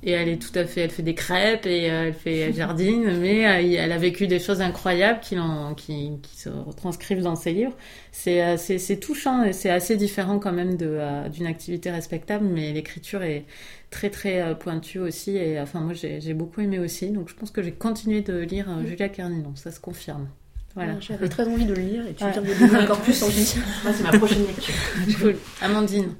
[0.02, 3.40] et elle est tout à fait, elle fait des crêpes et elle fait jardine, mais
[3.40, 5.36] elle a vécu des choses incroyables qui,
[5.76, 7.76] qui, qui se retranscrivent dans ses livres.
[8.12, 13.22] C'est, c'est, touchant et c'est assez différent quand même de, d'une activité respectable, mais l'écriture
[13.22, 13.44] est,
[13.90, 15.36] très très euh, pointu aussi.
[15.36, 17.10] Et enfin, moi j'ai beaucoup aimé aussi.
[17.10, 20.28] Donc je pense que j'ai continué de lire euh, Julia Carninon, ça se confirme.
[20.76, 20.98] Voilà.
[21.00, 22.32] J'avais très envie de le lire et tu ouais.
[22.32, 23.44] de encore plus envie.
[23.44, 24.74] c'est ma prochaine lecture.
[25.20, 25.36] cool.
[25.60, 26.14] Amandine.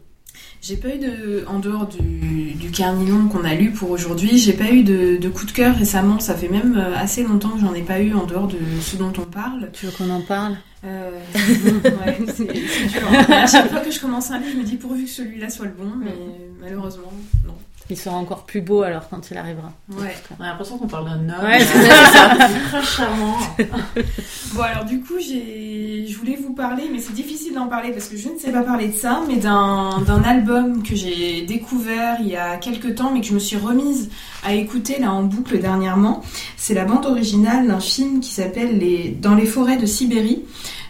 [0.62, 4.52] J'ai pas eu de, en dehors du, du Carninon qu'on a lu pour aujourd'hui, j'ai
[4.52, 6.20] pas eu de, de, coup de cœur récemment.
[6.20, 8.96] Ça fait même euh, assez longtemps que j'en ai pas eu en dehors de ce
[8.96, 9.70] dont on parle.
[9.72, 10.58] Tu veux qu'on en parle?
[10.84, 13.08] Euh, ouais, c'est dur.
[13.30, 15.66] À chaque fois que je commence un livre, je me dis pourvu que celui-là soit
[15.66, 16.14] le bon, mais
[16.60, 17.12] malheureusement,
[17.46, 17.54] non.
[17.90, 19.72] Il sera encore plus beau alors quand il arrivera.
[19.90, 21.44] Ouais, on a l'impression qu'on parle d'un homme.
[21.44, 21.58] Ouais,
[22.70, 23.36] très charmant.
[24.54, 28.06] bon, alors du coup, j'ai, je voulais vous parler, mais c'est difficile d'en parler parce
[28.06, 32.18] que je ne sais pas parler de ça, mais d'un, d'un album que j'ai découvert
[32.20, 34.08] il y a quelques temps, mais que je me suis remise
[34.44, 36.22] à écouter là en boucle dernièrement.
[36.56, 40.44] C'est la bande originale d'un film qui s'appelle les, Dans les forêts de Sibérie.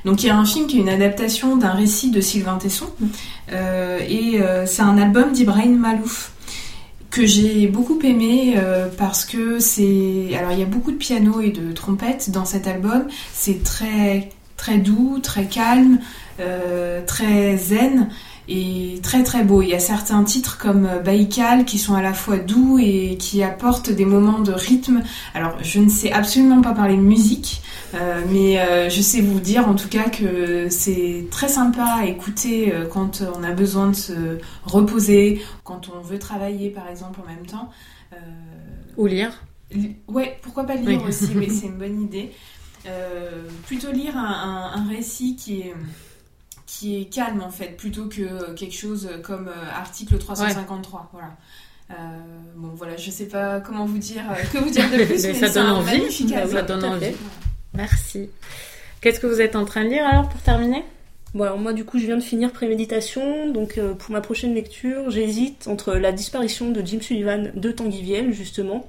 [0.05, 2.87] Donc il y a un film qui est une adaptation d'un récit de Sylvain Tesson,
[3.53, 6.33] euh, et euh, c'est un album d'Ibrahim Malouf
[7.11, 11.41] que j'ai beaucoup aimé euh, parce que c'est alors il y a beaucoup de piano
[11.41, 13.07] et de trompettes dans cet album.
[13.33, 15.99] C'est très très doux très calme
[16.39, 18.09] euh, très zen
[18.51, 19.63] et très très beau.
[19.63, 23.43] Il y a certains titres comme Baïkal qui sont à la fois doux et qui
[23.43, 25.03] apportent des moments de rythme.
[25.35, 27.63] Alors je ne sais absolument pas parler musique,
[27.95, 32.07] euh, mais euh, je sais vous dire en tout cas que c'est très sympa à
[32.07, 34.13] écouter euh, quand on a besoin de se
[34.65, 37.71] reposer, quand on veut travailler par exemple en même temps.
[38.13, 38.17] Euh,
[38.97, 39.31] Ou lire.
[39.73, 42.33] Li- Ouais, pourquoi pas lire aussi, oui, c'est une bonne idée.
[42.87, 45.75] Euh, plutôt lire un, un- un récit qui est,
[46.71, 51.11] qui est calme en fait, plutôt que quelque chose comme euh, article 353.
[51.13, 51.37] Voilà.
[51.91, 51.95] Euh,
[52.55, 55.33] bon voilà, je sais pas comment vous dire, euh, que vous dire de plus, Mais
[55.33, 56.13] mais, ça donne envie.
[56.13, 57.13] ça donne envie.
[57.75, 58.31] Merci.
[59.01, 60.85] Qu'est-ce que vous êtes en train de lire alors pour terminer?
[61.35, 63.51] Bon, alors moi, du coup, je viens de finir Préméditation.
[63.51, 68.03] Donc, euh, pour ma prochaine lecture, j'hésite entre La disparition de Jim Sullivan de Tanguy
[68.03, 68.89] Vielle, justement,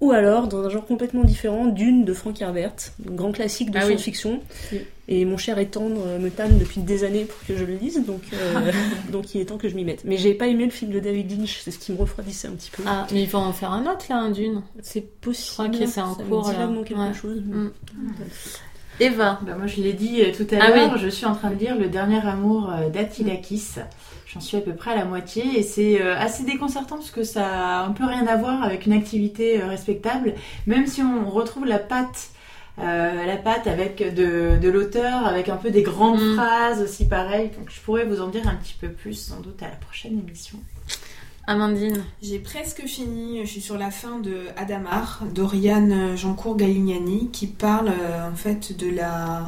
[0.00, 2.72] ou alors, dans un genre complètement différent, Dune de Frank Herbert,
[3.08, 4.40] un grand classique de Ah science-fiction.
[4.72, 4.80] Oui.
[5.12, 7.74] Et mon cher et tendre euh, me tanne depuis des années pour que je le
[7.74, 8.70] lise, donc, euh,
[9.12, 10.04] donc il est temps que je m'y mette.
[10.04, 12.52] Mais j'ai pas aimé le film de David Lynch, c'est ce qui me refroidissait un
[12.52, 12.84] petit peu.
[12.86, 14.62] Ah, mais ils vont en faire un autre là, un dune.
[14.82, 15.52] c'est possible.
[15.52, 16.82] crois que c'est en ça cours, me dit là.
[16.84, 17.14] quelque Ouais.
[17.14, 17.42] chose.
[17.44, 17.70] Mm.
[19.00, 19.40] Eva.
[19.44, 21.00] Bah, moi, je l'ai dit euh, tout à Ah l'heure, oui.
[21.02, 23.76] je suis en train de lire Le dernier amour d'Atilakis.
[24.32, 27.24] J'en suis à peu près à la moitié et c'est euh, assez déconcertant parce que
[27.24, 30.34] ça a un peu rien à voir avec une activité euh, respectable,
[30.66, 32.30] même si on retrouve la patte.
[32.78, 36.36] euh, la patte avec de, de l'auteur, avec un peu des grandes Mm.
[36.36, 37.50] phrases aussi pareil.
[37.58, 40.18] Donc je pourrais vous en dire un petit peu plus sans doute à la prochaine
[40.18, 40.58] émission.
[41.46, 42.04] Amandine.
[42.22, 47.88] J'ai presque fini, je suis sur la fin de Adamar, d'Oriane Jeancourt Galignani, qui parle
[47.88, 49.42] euh, en fait de la euh,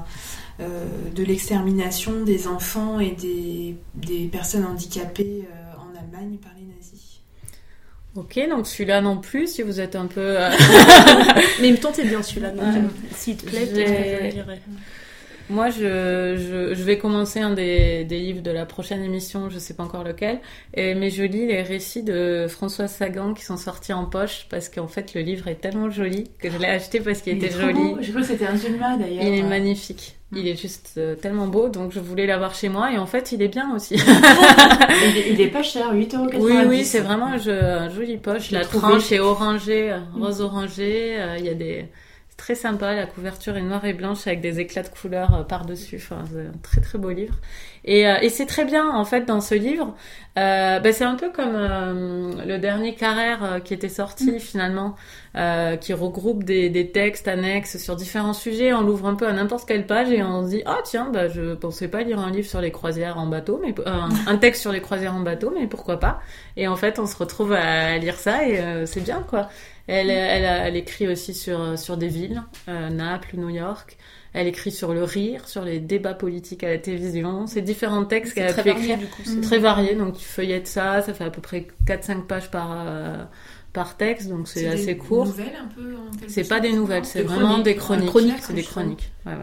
[0.59, 7.21] de l'extermination des enfants et des, des personnes handicapées euh, en Allemagne par les nazis.
[8.15, 10.21] Ok, donc celui-là non plus, si vous êtes un peu...
[10.21, 10.51] euh,
[11.61, 14.31] Mais il me tentait bien celui-là, donc euh, s'il te plaît, peut-être que je le
[14.31, 14.63] lirai.
[15.53, 19.59] Moi, je, je, je vais commencer un des, des livres de la prochaine émission, je
[19.59, 20.41] sais pas encore lequel,
[20.75, 24.69] et, mais je lis les récits de François Sagan qui sont sortis en poche parce
[24.71, 27.97] qu'en fait le livre est tellement joli que je l'ai acheté parce qu'il était joli.
[28.01, 29.25] Je crois que c'était un Zulma d'ailleurs.
[29.25, 30.17] Il est magnifique.
[30.35, 33.33] Il est juste euh, tellement beau, donc je voulais l'avoir chez moi et en fait
[33.33, 33.97] il est bien aussi.
[33.97, 36.37] il, est, il est pas cher, 8,90€.
[36.39, 38.49] oui, oui, c'est vraiment un, joli poche.
[38.49, 41.17] Je La tranche est orangée, euh, rose orangé.
[41.19, 41.85] euh, Il y a des,
[42.43, 42.93] très sympa.
[42.95, 45.97] La couverture est noire et blanche avec des éclats de couleurs euh, par dessus.
[45.97, 47.37] Enfin, c'est un très très beau livre.
[47.85, 49.95] Et, euh, et c'est très bien en fait dans ce livre.
[50.39, 54.97] Euh, bah, c'est un peu comme euh, le dernier Carrère qui était sorti finalement,
[55.37, 58.73] euh, qui regroupe des, des textes annexes sur différents sujets.
[58.73, 61.29] On l'ouvre un peu à n'importe quelle page et on se dit ah tiens bah
[61.29, 64.73] je pensais pas lire un livre sur les croisières en bateau, mais un texte sur
[64.73, 66.21] les croisières en bateau, mais pourquoi pas
[66.57, 69.49] Et en fait on se retrouve à lire ça et c'est bien quoi.
[69.89, 73.97] Elle, elle, elle écrit aussi sur sur des villes, euh, Naples, New York.
[74.35, 77.47] Elle écrit sur le rire, sur les débats politiques à la télévision.
[77.47, 79.09] C'est différents textes qu'elle a C'est pu varié, écrire.
[79.25, 82.51] C'est c'est- très varié, donc tu feuillettes ça, ça fait à peu près 4-5 pages
[82.51, 83.25] par, euh,
[83.75, 85.27] par texte, donc c'est assez des court.
[85.27, 85.97] nouvelles un peu
[86.29, 88.09] C'est pas des nouvelles, c'est Des vraiment des chroniques.
[88.09, 89.13] Chroniques, c'est des c'est chroniques.
[89.27, 89.39] Ouais, ouais.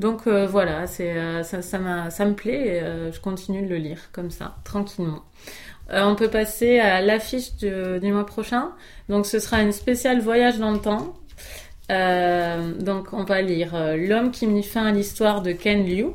[0.00, 3.76] Donc euh, voilà, c'est ça, ça, m'a- ça me plaît et je continue de le
[3.76, 5.22] lire comme ça, tranquillement.
[5.90, 8.70] Euh, on peut passer à l'affiche du, mois prochain.
[9.08, 11.14] Donc ce sera une spéciale voyage dans le temps.
[11.90, 16.08] Euh, donc on va lire euh, L'homme qui mit fin à l'histoire de Ken Liu,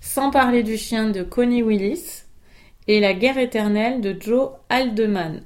[0.00, 2.24] sans parler du chien de Connie Willis
[2.88, 5.42] et La guerre éternelle de Joe Haldeman.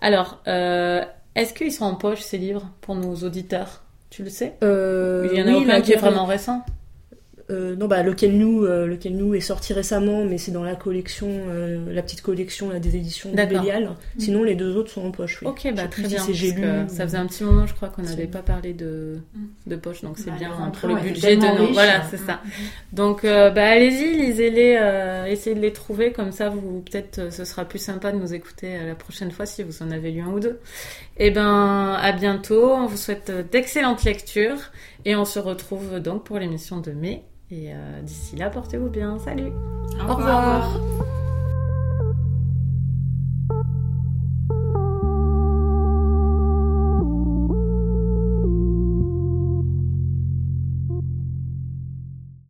[0.00, 3.82] Alors, est-ce qu'ils sont en poche ces livres pour nos auditeurs?
[4.10, 4.56] Tu le sais?
[4.60, 6.64] Il y en a oui, aucun qui est vraiment récent?
[7.48, 10.74] Euh, non, bah, lequel nous, euh, lequel nous est sorti récemment, mais c'est dans la
[10.74, 13.60] collection, euh, la petite collection là, des éditions de D'accord.
[13.60, 13.90] Bélial.
[14.18, 15.38] Sinon, les deux autres sont en poche.
[15.42, 15.48] Oui.
[15.48, 16.18] Ok, bah très si bien.
[16.18, 16.86] c'est J'ai parce lu.
[16.88, 19.18] que Ça faisait un petit moment, je crois, qu'on n'avait pas parlé de,
[19.68, 21.66] de poche, donc c'est Bah, bien hein, pour le budget de nos.
[21.66, 21.72] riches.
[21.74, 22.40] Voilà, c'est ça.
[22.92, 27.44] Donc, euh, bah allez-y, lisez-les, euh, essayez de les trouver, comme ça, vous peut-être, ce
[27.44, 30.32] sera plus sympa de nous écouter la prochaine fois si vous en avez lu un
[30.32, 30.58] ou deux.
[31.16, 32.72] Et ben, à bientôt.
[32.72, 34.58] On vous souhaite d'excellentes lectures
[35.04, 37.22] et on se retrouve donc pour l'émission de mai.
[37.50, 39.18] Et euh, d'ici là, portez-vous bien.
[39.18, 39.52] Salut.
[40.00, 40.70] Au Au revoir.
[40.72, 40.80] revoir.